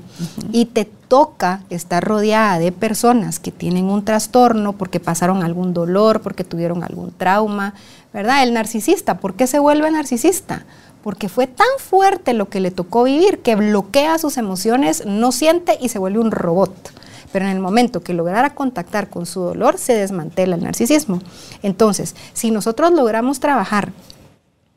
[0.52, 6.22] y te toca estar rodeada de personas que tienen un trastorno porque pasaron algún dolor,
[6.22, 7.74] porque tuvieron algún trauma,
[8.14, 8.44] ¿verdad?
[8.44, 10.66] El narcisista, ¿por qué se vuelve narcisista?
[11.04, 15.78] Porque fue tan fuerte lo que le tocó vivir que bloquea sus emociones, no siente
[15.82, 16.94] y se vuelve un robot.
[17.32, 21.22] Pero en el momento que lograra contactar con su dolor, se desmantela el narcisismo.
[21.64, 23.94] Entonces, si nosotros logramos trabajar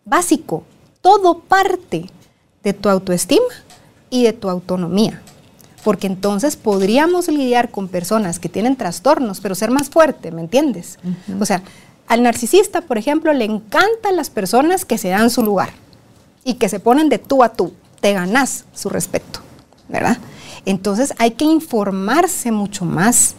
[0.04, 0.64] básico,
[1.00, 2.06] todo parte
[2.62, 3.44] de tu autoestima
[4.10, 5.20] y de tu autonomía
[5.84, 10.98] porque entonces podríamos lidiar con personas que tienen trastornos, pero ser más fuerte, ¿me entiendes?
[11.38, 11.62] O sea,
[12.08, 15.70] al narcisista, por ejemplo, le encantan las personas que se dan su lugar
[16.42, 19.40] y que se ponen de tú a tú, te ganas su respeto,
[19.88, 20.16] ¿verdad?
[20.66, 23.34] Entonces hay que informarse mucho más,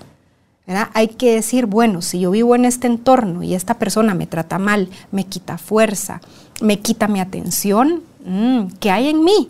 [0.68, 0.90] ¿verdad?
[0.94, 4.60] Hay que decir, bueno, si yo vivo en este entorno y esta persona me trata
[4.60, 6.22] mal, me quita fuerza,
[6.62, 9.50] me quita mi atención, mm, ¿qué hay en mí?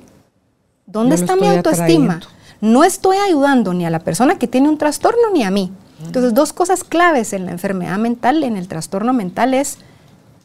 [0.86, 2.22] ¿Dónde está mi autoestima?
[2.62, 5.72] no estoy ayudando ni a la persona que tiene un trastorno ni a mí.
[6.04, 9.78] Entonces, dos cosas claves en la enfermedad mental, en el trastorno mental, es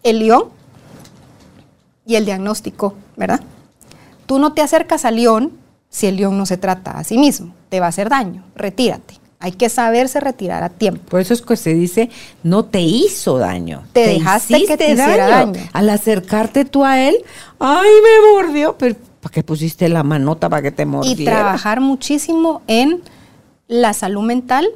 [0.02, 0.44] el león
[2.06, 3.40] y el diagnóstico, ¿verdad?
[4.26, 5.52] Tú no te acercas al león
[5.90, 9.14] si el león no se trata a sí mismo, te va a hacer daño, retírate.
[9.42, 11.02] Hay que saberse retirar a tiempo.
[11.08, 12.10] Por eso es que se dice,
[12.42, 13.84] no te hizo daño.
[13.92, 15.60] Te, dejaste que te hiciera daño.
[15.72, 17.16] Al acercarte tú a él,
[17.58, 21.20] ay, me mordió, pero ¿Para qué pusiste la manota para que te mordiera?
[21.20, 23.02] Y trabajar muchísimo en
[23.68, 24.66] la salud mental,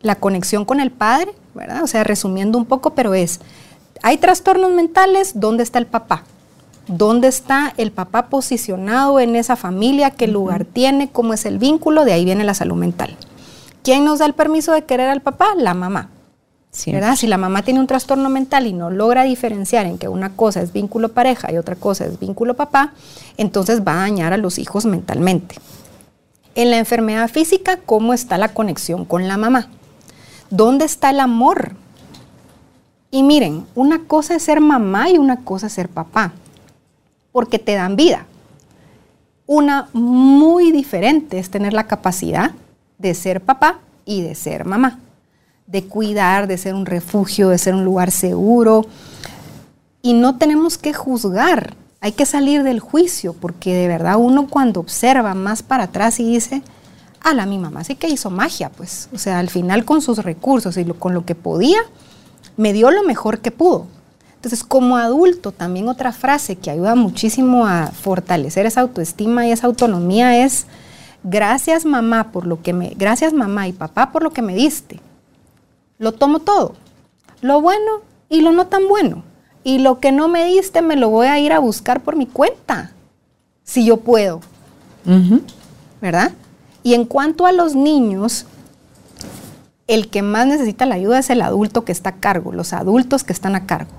[0.00, 1.82] la conexión con el padre, ¿verdad?
[1.82, 3.40] O sea, resumiendo un poco, pero es,
[4.02, 6.24] hay trastornos mentales, ¿dónde está el papá?
[6.86, 10.10] ¿Dónde está el papá posicionado en esa familia?
[10.10, 11.10] ¿Qué lugar tiene?
[11.10, 12.04] ¿Cómo es el vínculo?
[12.04, 13.16] De ahí viene la salud mental.
[13.82, 15.54] ¿Quién nos da el permiso de querer al papá?
[15.56, 16.10] La mamá.
[16.86, 17.16] ¿verdad?
[17.16, 20.60] Si la mamá tiene un trastorno mental y no logra diferenciar en que una cosa
[20.60, 22.92] es vínculo pareja y otra cosa es vínculo papá,
[23.36, 25.56] entonces va a dañar a los hijos mentalmente.
[26.54, 29.68] En la enfermedad física, ¿cómo está la conexión con la mamá?
[30.50, 31.72] ¿Dónde está el amor?
[33.10, 36.32] Y miren, una cosa es ser mamá y una cosa es ser papá,
[37.34, 38.24] porque te dan vida.
[39.44, 42.52] Una muy diferente es tener la capacidad
[42.96, 45.00] de ser papá y de ser mamá
[45.66, 48.86] de cuidar, de ser un refugio, de ser un lugar seguro.
[50.02, 54.80] Y no tenemos que juzgar, hay que salir del juicio, porque de verdad uno cuando
[54.80, 56.62] observa más para atrás y dice,
[57.20, 60.18] a la mi mamá sí que hizo magia, pues, o sea, al final con sus
[60.18, 61.78] recursos y con lo que podía,
[62.56, 63.86] me dio lo mejor que pudo.
[64.44, 69.66] Entonces, como adulto, también otra frase que ayuda muchísimo a fortalecer esa autoestima y esa
[69.66, 70.66] autonomía es,
[71.22, 75.00] gracias mamá por lo que me, gracias mamá y papá por lo que me diste
[75.98, 76.74] lo tomo todo,
[77.40, 79.22] lo bueno y lo no tan bueno.
[79.62, 82.26] Y lo que no me diste me lo voy a ir a buscar por mi
[82.26, 82.92] cuenta,
[83.62, 84.40] si yo puedo.
[86.02, 86.32] ¿Verdad?
[86.82, 88.44] Y en cuanto a los niños,
[89.86, 93.24] el que más necesita la ayuda es el adulto que está a cargo, los adultos
[93.24, 93.92] que están a cargo.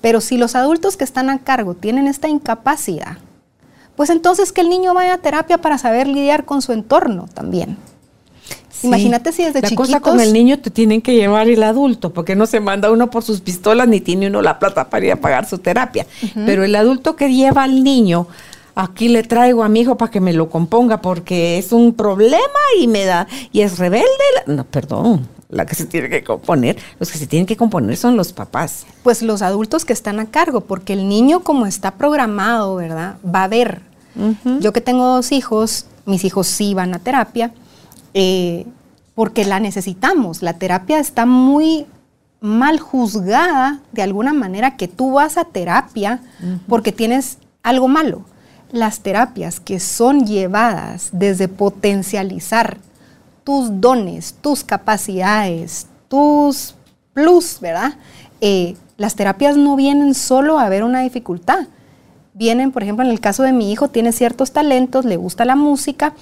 [0.00, 3.18] Pero si los adultos que están a cargo tienen esta incapacidad,
[3.96, 7.76] pues entonces que el niño vaya a terapia para saber lidiar con su entorno también.
[8.82, 9.88] Imagínate si desde la chiquitos...
[9.88, 13.10] cosa con el niño te tienen que llevar el adulto, porque no se manda uno
[13.10, 16.06] por sus pistolas ni tiene uno la plata para ir a pagar su terapia.
[16.46, 18.26] Pero el adulto que lleva al niño,
[18.74, 22.40] aquí le traigo a mi hijo para que me lo componga porque es un problema
[22.78, 24.06] y me da y es rebelde.
[24.46, 25.28] No, perdón.
[25.50, 26.76] La que se tiene que componer.
[26.98, 28.86] Los que se tienen que componer son los papás.
[29.02, 33.16] Pues los adultos que están a cargo, porque el niño como está programado, ¿verdad?
[33.24, 33.82] Va a ver.
[34.60, 37.52] Yo que tengo dos hijos, mis hijos sí van a terapia,
[38.12, 38.66] eh,
[39.14, 40.42] porque la necesitamos.
[40.42, 41.86] La terapia está muy
[42.40, 46.20] mal juzgada de alguna manera que tú vas a terapia
[46.68, 48.24] porque tienes algo malo.
[48.72, 52.78] Las terapias que son llevadas desde potencializar
[53.44, 56.74] tus dones, tus capacidades, tus
[57.12, 57.94] plus, ¿verdad?
[58.40, 61.66] Eh, las terapias no vienen solo a ver una dificultad.
[62.34, 65.56] Vienen, por ejemplo, en el caso de mi hijo, tiene ciertos talentos, le gusta la
[65.56, 66.14] música,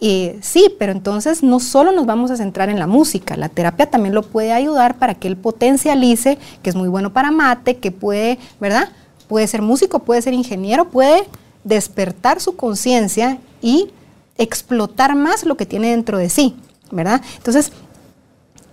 [0.00, 4.14] sí, pero entonces no solo nos vamos a centrar en la música, la terapia también
[4.14, 8.38] lo puede ayudar para que él potencialice, que es muy bueno para mate, que puede,
[8.60, 8.88] ¿verdad?
[9.28, 11.24] Puede ser músico, puede ser ingeniero, puede
[11.64, 13.90] despertar su conciencia y
[14.38, 16.56] explotar más lo que tiene dentro de sí,
[16.90, 17.20] ¿verdad?
[17.36, 17.72] Entonces,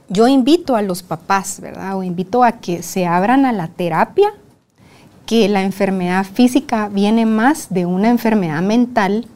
[0.10, 1.98] yo invito a los papás, ¿verdad?
[1.98, 4.34] O invito a que se abran a la terapia,
[5.26, 9.28] que la enfermedad física viene más de una enfermedad mental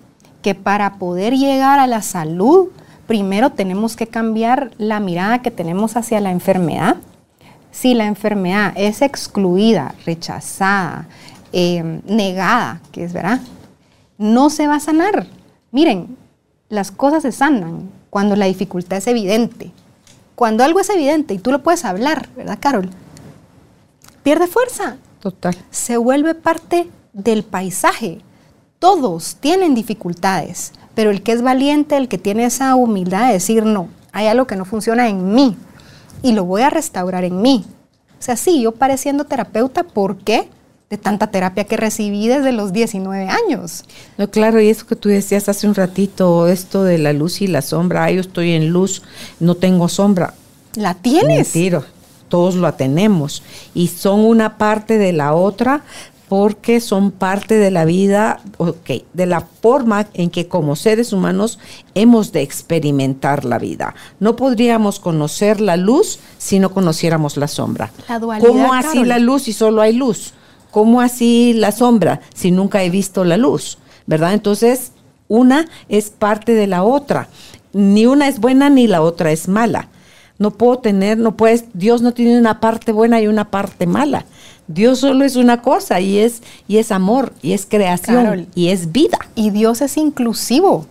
[0.41, 2.69] que para poder llegar a la salud,
[3.05, 6.95] primero tenemos que cambiar la mirada que tenemos hacia la enfermedad.
[7.71, 11.07] Si la enfermedad es excluida, rechazada,
[11.51, 13.41] em, negada, que es verdad,
[14.17, 15.27] no se va a sanar.
[15.71, 16.17] Miren,
[16.69, 19.71] las cosas se sanan cuando la dificultad es evidente.
[20.35, 22.89] Cuando algo es evidente y tú lo puedes hablar, ¿verdad, Carol?
[24.23, 24.97] Pierde fuerza.
[25.19, 25.55] Total.
[25.69, 28.21] Se vuelve parte del paisaje
[28.81, 33.63] todos tienen dificultades, pero el que es valiente, el que tiene esa humildad de decir,
[33.63, 35.55] no, hay algo que no funciona en mí
[36.23, 37.63] y lo voy a restaurar en mí.
[38.19, 40.49] O sea, sí, yo pareciendo terapeuta, ¿por qué?
[40.91, 43.85] De tanta terapia que recibí desde los 19 años.
[44.17, 47.47] No, claro, y eso que tú decías hace un ratito, esto de la luz y
[47.47, 49.01] la sombra, yo estoy en luz,
[49.39, 50.33] no tengo sombra.
[50.75, 51.55] ¿La tienes?
[51.55, 51.83] Mentira,
[52.27, 53.41] todos lo tenemos
[53.73, 55.83] y son una parte de la otra,
[56.31, 61.59] porque son parte de la vida, ok, de la forma en que como seres humanos
[61.93, 63.95] hemos de experimentar la vida.
[64.21, 67.91] No podríamos conocer la luz si no conociéramos la sombra.
[68.07, 70.33] La dualidad, ¿Cómo así la luz si solo hay luz?
[70.71, 73.77] ¿Cómo así la sombra si nunca he visto la luz?
[74.07, 74.33] ¿Verdad?
[74.33, 74.93] Entonces,
[75.27, 77.27] una es parte de la otra.
[77.73, 79.87] Ni una es buena ni la otra es mala.
[80.37, 84.25] No puedo tener, no puedes, Dios no tiene una parte buena y una parte mala.
[84.67, 88.91] Dios solo es una cosa y es, y es amor, y es creación, y es
[88.91, 89.19] vida.
[89.35, 90.85] Y Dios es inclusivo.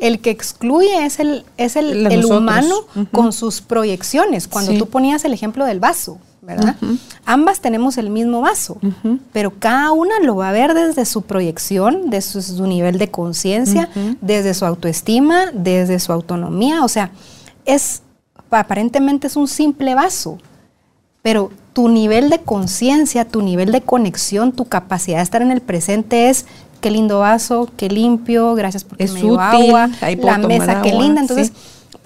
[0.00, 2.74] El que excluye es el, es el, humano
[3.12, 4.48] con sus proyecciones.
[4.48, 6.76] Cuando tú ponías el ejemplo del vaso, ¿verdad?
[7.24, 8.78] Ambas tenemos el mismo vaso,
[9.32, 13.88] pero cada una lo va a ver desde su proyección, desde su, nivel de conciencia,
[14.20, 16.84] desde su autoestima, desde su autonomía.
[16.84, 17.10] O sea,
[17.64, 18.02] es
[18.50, 20.38] aparentemente es un simple vaso,
[21.22, 25.60] pero tu nivel de conciencia, tu nivel de conexión, tu capacidad de estar en el
[25.60, 26.46] presente es
[26.80, 31.20] qué lindo vaso, qué limpio, gracias por me dio agua, la mesa, qué linda.
[31.20, 31.52] Entonces,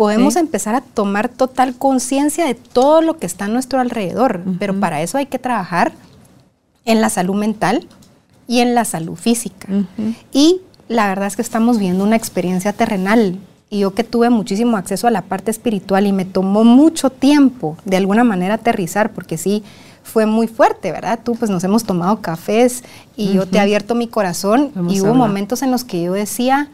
[0.01, 4.81] podemos empezar a tomar total conciencia de todo lo que está a nuestro alrededor, pero
[4.81, 5.93] para eso hay que trabajar
[6.87, 7.87] en la salud mental
[8.49, 9.69] y en la salud física.
[10.33, 13.39] Y la verdad es que estamos viendo una experiencia terrenal
[13.69, 17.77] y yo que tuve muchísimo acceso a la parte espiritual y me tomó mucho tiempo
[17.85, 19.63] de alguna manera aterrizar, porque sí
[20.03, 21.21] fue muy fuerte, ¿verdad?
[21.23, 22.85] Tú pues nos hemos tomado cafés
[23.19, 26.71] y yo te he abierto mi corazón y hubo momentos en los que yo decía,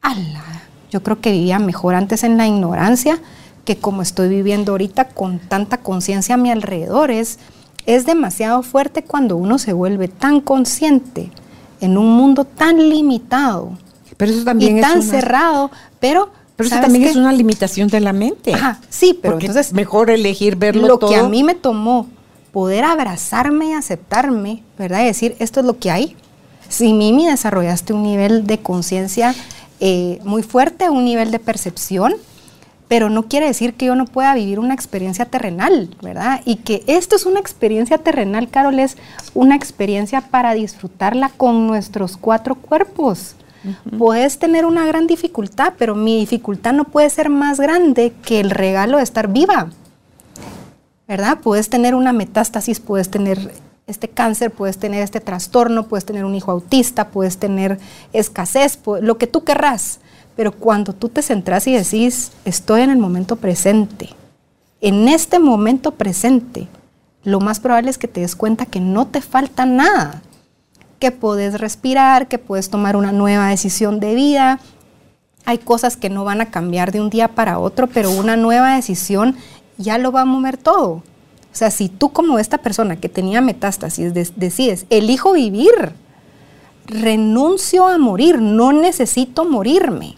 [0.00, 3.20] ala, yo creo que vivía mejor antes en la ignorancia
[3.64, 7.10] que como estoy viviendo ahorita con tanta conciencia a mi alrededor.
[7.10, 7.38] Es,
[7.84, 11.30] es demasiado fuerte cuando uno se vuelve tan consciente
[11.80, 13.72] en un mundo tan limitado
[14.18, 16.30] pero eso también y tan cerrado, pero...
[16.56, 18.52] Pero eso también es una limitación de la mente.
[18.52, 19.72] Ajá, sí, pero entonces...
[19.72, 21.08] Mejor elegir verlo lo todo.
[21.08, 22.08] que a mí me tomó
[22.50, 25.02] poder abrazarme y aceptarme, ¿verdad?
[25.02, 26.16] Y decir, esto es lo que hay.
[26.68, 29.36] Si Mimi desarrollaste un nivel de conciencia
[29.80, 32.14] eh, muy fuerte, un nivel de percepción,
[32.88, 36.40] pero no quiere decir que yo no pueda vivir una experiencia terrenal, ¿verdad?
[36.44, 38.96] Y que esto es una experiencia terrenal, Carol, es
[39.34, 43.34] una experiencia para disfrutarla con nuestros cuatro cuerpos.
[43.98, 48.50] Puedes tener una gran dificultad, pero mi dificultad no puede ser más grande que el
[48.50, 49.68] regalo de estar viva.
[51.06, 51.38] ¿Verdad?
[51.42, 53.52] Puedes tener una metástasis, puedes tener
[53.88, 57.78] este cáncer, puedes tener este trastorno, puedes tener un hijo autista, puedes tener
[58.12, 59.98] escasez, lo que tú querrás.
[60.36, 64.10] Pero cuando tú te centras y decís, estoy en el momento presente,
[64.80, 66.68] en este momento presente,
[67.24, 70.22] lo más probable es que te des cuenta que no te falta nada
[70.98, 74.60] que puedes respirar, que puedes tomar una nueva decisión de vida.
[75.44, 78.74] Hay cosas que no van a cambiar de un día para otro, pero una nueva
[78.74, 79.36] decisión
[79.76, 81.02] ya lo va a mover todo.
[81.58, 85.92] Sea, si tú como esta persona que tenía metástasis decides, elijo vivir,
[86.86, 90.14] renuncio a morir, no necesito morirme.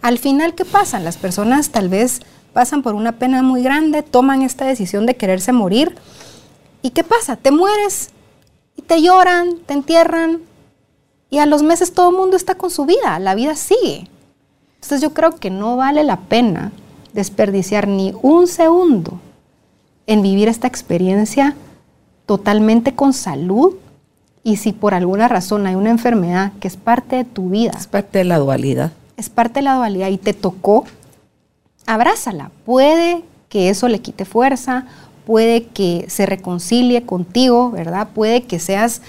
[0.00, 1.00] Al final, ¿qué pasa?
[1.00, 2.20] Las personas tal vez
[2.52, 5.96] pasan por una pena muy grande, toman esta decisión de quererse morir.
[6.82, 7.34] ¿Y qué pasa?
[7.34, 8.10] Te mueres
[8.76, 10.38] y te lloran, te entierran
[11.30, 14.08] y a los meses todo el mundo está con su vida, la vida sigue.
[14.76, 16.70] Entonces yo creo que no vale la pena
[17.12, 19.18] desperdiciar ni un segundo
[20.10, 21.54] en vivir esta experiencia
[22.26, 23.76] totalmente con salud
[24.42, 27.70] y si por alguna razón hay una enfermedad que es parte de tu vida.
[27.76, 28.90] Es parte de la dualidad.
[29.16, 30.84] Es parte de la dualidad y te tocó,
[31.86, 32.50] abrázala.
[32.66, 34.86] Puede que eso le quite fuerza,
[35.26, 38.08] puede que se reconcilie contigo, ¿verdad?
[38.12, 39.02] Puede que seas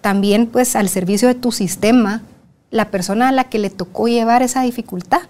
[0.00, 2.22] también pues al servicio de tu sistema
[2.70, 5.20] la persona a la que le tocó llevar esa dificultad.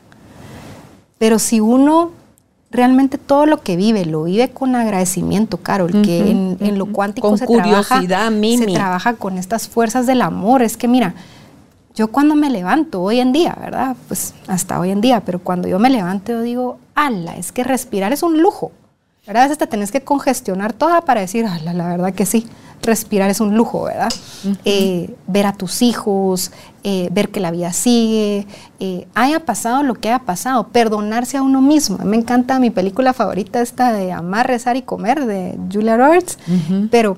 [1.18, 2.12] Pero si uno
[2.70, 7.46] realmente todo lo que vive lo vive con agradecimiento, Carol, que en, lo cuántico se,
[7.46, 10.62] trabaja, se trabaja con estas fuerzas del amor.
[10.62, 11.14] Es que mira,
[11.94, 13.96] yo cuando me levanto hoy en día, ¿verdad?
[14.08, 17.64] Pues hasta hoy en día, pero cuando yo me levanto yo digo, ala, es que
[17.64, 18.72] respirar es un lujo.
[19.26, 19.42] ¿Verdad?
[19.42, 22.46] A veces te tenés que congestionar toda para decir, ala, la verdad que sí
[22.82, 24.12] respirar es un lujo, ¿verdad?
[24.64, 26.52] Eh, ver a tus hijos,
[26.84, 28.46] eh, ver que la vida sigue,
[28.80, 31.98] eh, haya pasado lo que haya pasado, perdonarse a uno mismo.
[31.98, 36.38] Me encanta mi película favorita, esta de Amar, Rezar y Comer, de Julia Roberts,
[36.90, 37.16] pero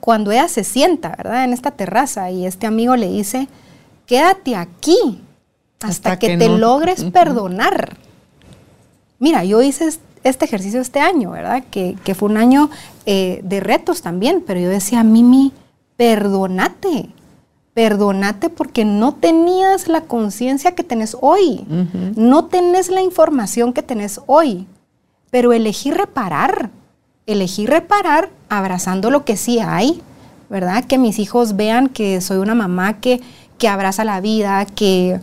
[0.00, 1.44] cuando ella se sienta, ¿verdad?
[1.44, 3.48] En esta terraza y este amigo le dice,
[4.06, 5.20] quédate aquí
[5.82, 7.96] hasta, que, te logres perdonar.
[9.18, 9.90] Mira, yo hice
[10.24, 11.64] este ejercicio este año, ¿verdad?
[11.70, 12.70] Que, fue un año
[13.06, 15.52] eh, de retos también, pero yo decía, Mimi,
[15.96, 17.10] perdónate,
[17.74, 21.64] perdónate porque no tenías la conciencia que tenés hoy,
[22.16, 24.66] no tenés la información que tenés hoy,
[25.30, 26.70] pero elegí reparar,
[27.26, 30.02] elegí reparar abrazando lo que sí hay,
[30.48, 30.84] ¿verdad?
[30.84, 33.20] Que mis hijos vean que soy una mamá que,
[33.56, 35.20] que abraza la vida, que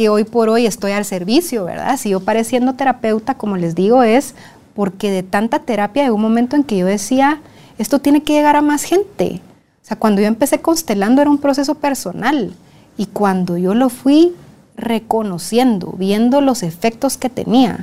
[0.00, 1.98] que hoy por hoy estoy al servicio, ¿verdad?
[1.98, 4.34] Si yo pareciendo terapeuta, como les digo, es
[4.74, 7.42] porque de tanta terapia de un momento en que yo decía,
[7.76, 9.42] esto tiene que llegar a más gente.
[9.82, 12.54] O sea, cuando yo empecé constelando era un proceso personal
[12.96, 14.34] y cuando yo lo fui
[14.74, 17.80] reconociendo, viendo los efectos que tenía,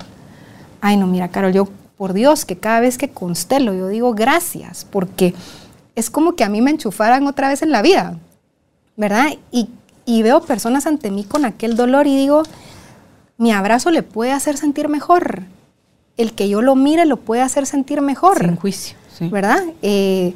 [0.81, 4.87] ay no, mira, Carol, yo por Dios que cada vez que constelo yo digo gracias,
[4.89, 5.35] porque
[5.93, 8.17] es como que a mí me enchufaran otra vez en la vida,
[8.95, 9.27] ¿verdad?
[9.51, 9.69] Y
[10.07, 12.43] y veo personas ante mí con aquel dolor y digo,
[13.37, 15.43] mi abrazo le puede hacer sentir mejor.
[16.15, 18.39] El que yo lo mire lo puede hacer sentir mejor.
[18.39, 19.27] Sin juicio, sí.
[19.27, 19.61] ¿Verdad?
[19.81, 20.33] Eh,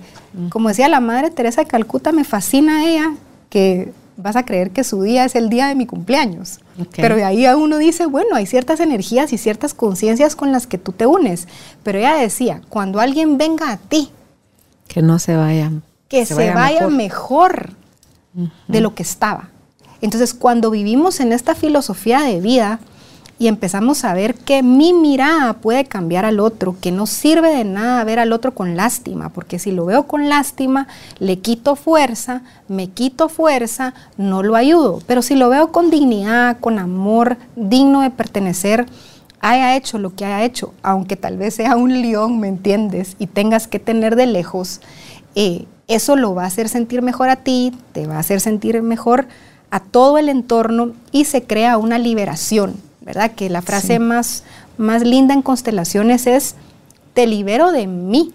[0.49, 3.15] como decía la Madre Teresa de Calcuta, me fascina ella
[3.49, 6.59] que vas a creer que su día es el día de mi cumpleaños.
[6.95, 10.67] Pero de ahí a uno dice, bueno, hay ciertas energías y ciertas conciencias con las
[10.67, 11.47] que tú te unes.
[11.81, 14.11] Pero ella decía, cuando alguien venga a ti,
[14.89, 15.71] que no se vaya.
[16.09, 17.69] Que se, vaya, mejor,
[18.67, 19.50] de lo que estaba.
[20.01, 22.79] Entonces, cuando vivimos en esta filosofía de vida
[23.37, 27.63] y empezamos a ver que mi mirada puede cambiar al otro, que no sirve de
[27.63, 30.87] nada ver al otro con lástima, porque si lo veo con lástima,
[31.17, 35.01] le quito fuerza, me quito fuerza, no lo ayudo.
[35.07, 38.85] Pero si lo veo con dignidad, con amor, digno de pertenecer,
[39.39, 43.15] haya hecho lo que haya hecho, aunque tal vez sea un león, ¿me entiendes?
[43.17, 44.81] Y tengas que tener de lejos,
[45.33, 48.81] eh, eso lo va a hacer sentir mejor a ti, te va a hacer sentir
[48.83, 49.27] mejor
[49.71, 53.31] a todo el entorno y se crea una liberación, ¿verdad?
[53.31, 54.43] Que la frase más,
[54.77, 56.55] más linda en constelaciones es,
[57.13, 58.33] te libero de mí.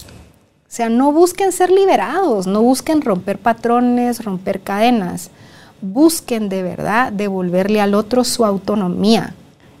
[0.00, 5.30] O sea, no busquen ser liberados, no busquen romper patrones, romper cadenas.
[5.80, 9.34] Busquen de verdad devolverle al otro su autonomía.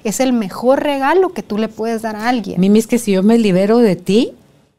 [0.04, 2.60] Es el mejor regalo que tú le puedes dar a alguien.
[2.60, 4.32] Mimi, es que si yo me libero de ti,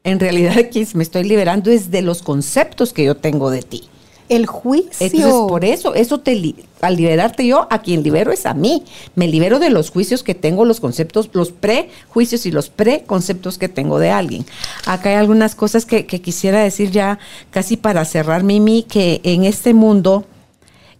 [0.04, 3.90] en realidad aquí me estoy liberando es de los conceptos que yo tengo de ti
[4.28, 4.90] el juicio.
[5.00, 8.84] Entonces, por eso, eso te al liberarte yo, a quien libero es a mí.
[9.14, 13.68] Me libero de los juicios que tengo, los conceptos, los prejuicios y los preconceptos que
[13.68, 14.44] tengo de alguien.
[14.86, 17.18] Acá hay algunas cosas que, que quisiera decir ya
[17.50, 20.26] casi para cerrar, Mimi, que en este mundo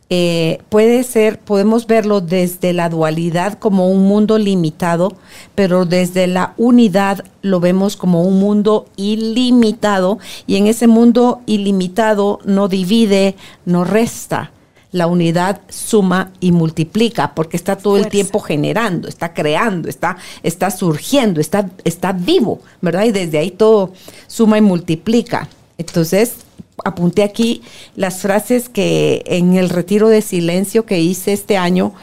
[0.09, 5.17] eh, puede ser, podemos verlo desde la dualidad como un mundo limitado,
[5.57, 12.39] pero desde la unidad lo vemos como un mundo ilimitado y en ese mundo ilimitado
[12.45, 13.35] no divide,
[13.65, 14.53] no resta.
[14.93, 20.71] La unidad suma y multiplica porque está todo el tiempo generando, está creando, está, está
[20.71, 23.05] surgiendo, está, está vivo, ¿verdad?
[23.05, 23.93] Y desde ahí todo
[24.29, 25.49] suma y multiplica.
[25.77, 26.46] Entonces,
[26.85, 27.63] apunté aquí
[27.95, 31.95] las frases que en el retiro de silencio que hice este año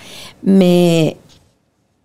[0.41, 1.17] me,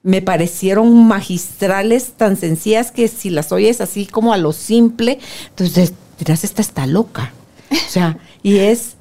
[0.03, 5.19] me parecieron magistrales tan sencillas que si las oyes así como a lo simple,
[5.51, 7.33] entonces dirás, esta está loca.
[7.71, 8.97] O sea, y es,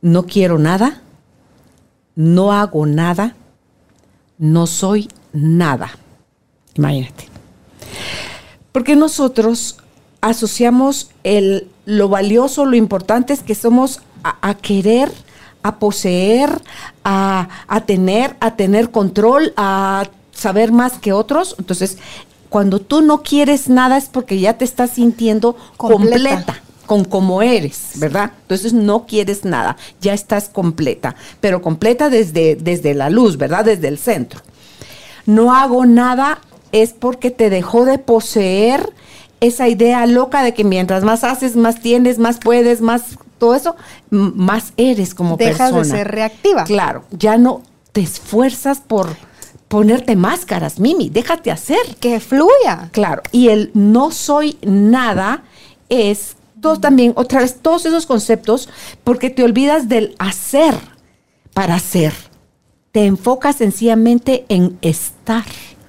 [0.00, 1.02] no quiero nada,
[2.14, 3.36] no hago nada,
[4.38, 5.90] no soy nada.
[6.74, 7.28] Imagínate.
[8.72, 9.76] Porque nosotros
[10.20, 15.10] asociamos el, lo valioso, lo importante es que somos a, querer,
[15.62, 16.62] a poseer,
[17.04, 21.56] a, a, tener, a tener control, a saber más que otros.
[21.58, 21.98] Entonces,
[22.48, 27.92] cuando tú no quieres nada es porque ya te estás sintiendo completa con como eres,
[27.96, 28.32] ¿verdad?
[28.42, 33.64] Entonces no quieres nada, ya estás completa, pero completa desde, desde la luz, ¿verdad?
[33.64, 34.40] Desde el centro.
[35.24, 36.40] No hago nada
[36.72, 38.92] es porque te dejó de poseer
[39.40, 43.76] esa idea loca de que mientras más haces, más tienes, más puedes, más todo eso,
[44.10, 45.70] más eres como persona.
[45.70, 46.64] Dejas de ser reactiva.
[46.64, 47.62] Claro, ya no
[47.92, 49.16] te esfuerzas por
[49.68, 51.96] ponerte máscaras, Mimi, déjate hacer.
[52.00, 52.90] Que fluya.
[52.92, 55.44] Claro, y el no soy nada
[55.88, 58.68] es todos también, otra vez, todos esos conceptos,
[59.04, 60.74] porque te olvidas del hacer
[61.54, 62.12] para ser.
[62.92, 65.44] Te enfocas sencillamente en estar.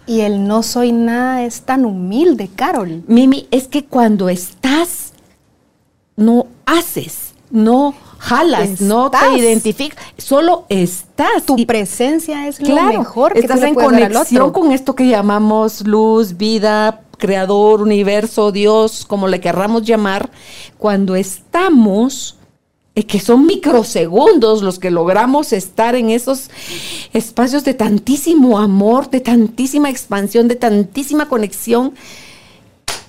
[0.07, 3.03] Y el no soy nada es tan humilde, Carol.
[3.07, 5.13] Mimi, es que cuando estás,
[6.15, 11.45] no haces, no jalas, no te identificas, solo estás.
[11.45, 17.01] Tu presencia es lo mejor que estás en conexión con esto que llamamos luz, vida,
[17.17, 20.29] creador, universo, Dios, como le querramos llamar,
[20.77, 22.37] cuando estamos,
[22.93, 26.49] es que son microsegundos los que logramos estar en esos
[27.13, 31.93] espacios de tantísimo amor, de tantísima expansión, de tantísima conexión,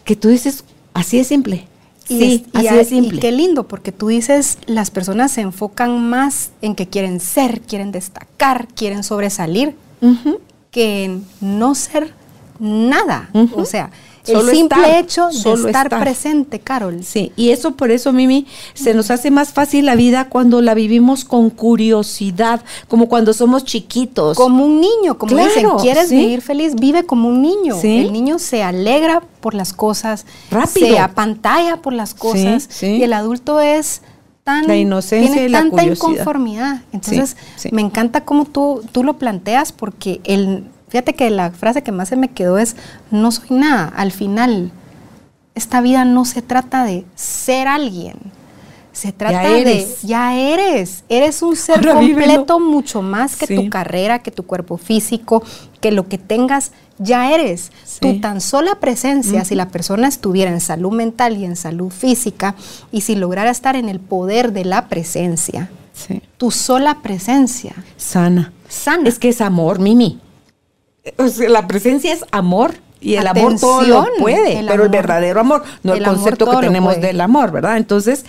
[0.05, 0.65] que tú dices,
[0.95, 1.67] así es simple.
[2.05, 3.17] sí, así es simple.
[3.17, 7.61] Y qué lindo, porque tú dices, las personas se enfocan más en que quieren ser,
[7.61, 9.75] quieren destacar, quieren sobresalir,
[10.71, 12.15] que en no ser
[12.61, 13.31] nada.
[13.57, 13.91] O sea,
[14.27, 17.03] el simple hecho de estar, presente, Carol.
[17.03, 20.75] Sí, y eso por eso, Mimi, se nos hace más fácil la vida cuando la
[20.75, 24.37] vivimos con curiosidad, como cuando somos chiquitos.
[24.37, 26.75] Como un niño, como dicen, ¿quieres vivir feliz?
[26.75, 27.77] Vive como un niño.
[27.83, 30.89] El niño se alegra por las cosas, Rápido.
[30.89, 34.03] se apantalla por las cosas, y el adulto es
[34.45, 36.83] tan la inocencia tiene y la tanta inconformidad.
[36.93, 37.37] Entonces,
[37.71, 42.11] me encanta cómo tú, tú lo planteas porque el Fíjate que la frase que más
[42.11, 42.77] se me quedó es,
[43.11, 43.91] no soy nada.
[43.97, 44.73] Al final,
[45.55, 48.17] esta vida no se trata de ser alguien.
[48.93, 54.31] Se trata de, ya eres, eres un ser completo mucho más que tu carrera, que
[54.31, 55.43] tu cuerpo físico,
[55.81, 57.73] que lo que tengas, ya eres.
[57.99, 62.55] Tu tan sola presencia, si la persona estuviera en salud mental y en salud física,
[62.93, 65.71] y si lograra estar en el poder de la presencia,
[66.37, 67.73] tu sola presencia.
[67.97, 68.53] Sana.
[68.69, 69.09] Sana.
[69.09, 70.21] Es que es amor, Mimi
[71.49, 75.95] la presencia es amor y el amor todo lo puede, pero el verdadero amor, no
[75.95, 77.77] el, concepto que tenemos del amor, ¿verdad?
[77.77, 78.25] Entonces,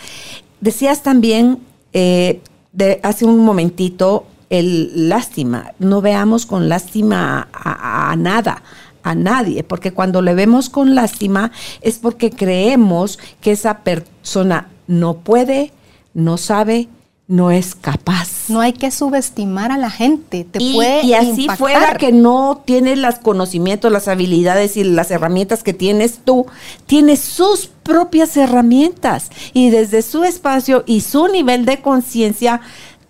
[0.61, 1.59] decías también
[1.93, 2.41] eh,
[2.71, 8.61] de hace un momentito el lástima, no veamos con lástima a, nada,
[9.03, 11.51] a nadie, porque cuando le vemos con lástima
[11.81, 15.71] es porque creemos que esa persona no puede,
[16.13, 16.87] no sabe,
[17.27, 18.49] no es capaz.
[18.49, 22.61] No hay que subestimar a la gente, te y, puede Y así fuera que no
[22.65, 26.45] tienes los conocimientos, las habilidades y las herramientas que tienes tú,
[26.85, 29.29] tiene sus propias herramientas.
[29.53, 32.61] Y desde su espacio y su nivel de conciencia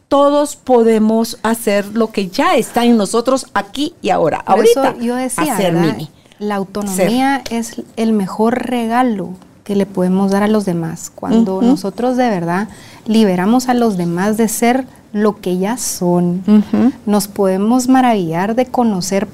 [0.07, 4.43] todos podemos hacer lo que ya está en nosotros aquí y ahora.
[4.45, 5.57] Por Ahorita, yo decía,
[6.37, 9.33] la autonomía es el mejor regalo
[9.63, 11.11] que le podemos dar a los demás.
[11.13, 12.67] Cuando nosotros de verdad
[13.05, 16.43] liberamos a los demás de ser lo que ya son,
[17.05, 19.27] nos podemos maravillar de conocer,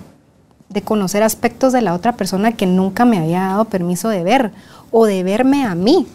[0.69, 4.51] de conocer aspectos de la otra persona que nunca me había dado permiso de ver
[4.91, 6.05] o de verme a mí.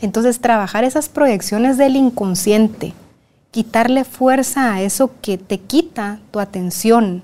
[0.00, 2.94] Entonces trabajar esas proyecciones del inconsciente,
[3.52, 7.22] quitarle fuerza a eso que te quita tu atención,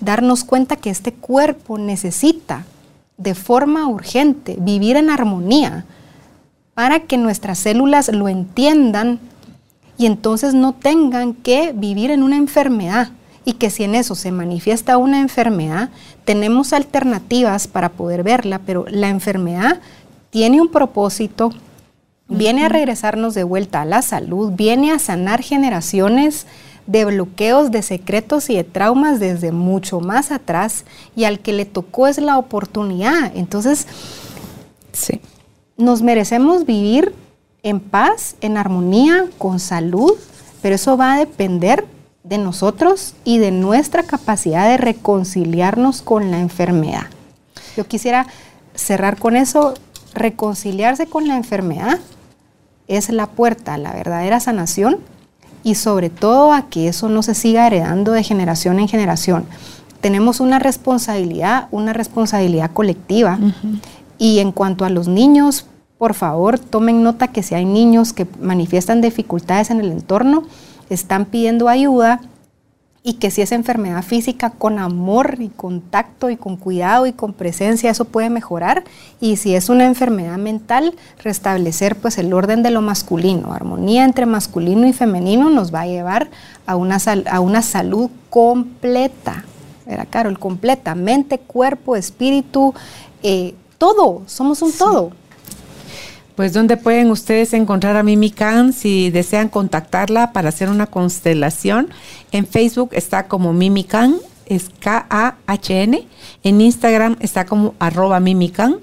[0.00, 2.64] darnos cuenta que este cuerpo necesita
[3.20, 5.84] de forma urgente, vivir en armonía,
[6.74, 9.20] para que nuestras células lo entiendan
[9.98, 13.10] y entonces no tengan que vivir en una enfermedad.
[13.44, 15.90] Y que si en eso se manifiesta una enfermedad,
[16.24, 19.80] tenemos alternativas para poder verla, pero la enfermedad
[20.30, 21.50] tiene un propósito,
[22.28, 26.46] viene a regresarnos de vuelta a la salud, viene a sanar generaciones
[26.90, 30.84] de bloqueos, de secretos y de traumas desde mucho más atrás
[31.14, 33.30] y al que le tocó es la oportunidad.
[33.36, 33.86] Entonces,
[34.92, 35.20] sí.
[35.76, 37.14] nos merecemos vivir
[37.62, 40.14] en paz, en armonía, con salud,
[40.62, 41.86] pero eso va a depender
[42.24, 47.06] de nosotros y de nuestra capacidad de reconciliarnos con la enfermedad.
[47.76, 48.26] Yo quisiera
[48.74, 49.74] cerrar con eso,
[50.12, 52.00] reconciliarse con la enfermedad
[52.88, 54.98] es la puerta a la verdadera sanación
[55.62, 59.44] y sobre todo a que eso no se siga heredando de generación en generación.
[60.00, 63.38] Tenemos una responsabilidad, una responsabilidad colectiva.
[64.18, 65.66] Y en cuanto a los niños,
[65.98, 70.44] por favor, tomen nota que si hay niños que manifiestan dificultades en el entorno,
[70.88, 72.20] están pidiendo ayuda
[73.02, 77.32] y que si es enfermedad física, con amor y contacto y con cuidado y con
[77.32, 78.84] presencia, eso puede mejorar.
[79.20, 83.54] Y si es una enfermedad mental, restablecer pues el orden de lo masculino.
[83.54, 86.28] Armonía entre masculino y femenino nos va a llevar
[86.66, 86.98] a una,
[87.30, 89.44] a una salud completa.
[89.86, 90.94] Era Carol, completa.
[90.94, 92.74] Mente, cuerpo, espíritu,
[93.22, 94.22] eh, todo.
[94.26, 95.12] Somos un todo.
[96.40, 101.90] Pues ¿dónde pueden ustedes encontrar a Mimi Khan si desean contactarla para hacer una constelación?
[102.32, 106.08] En Facebook está como Mimi Khan, es K-A-H-N.
[106.42, 108.78] En Instagram está como arroba Mimi Khan.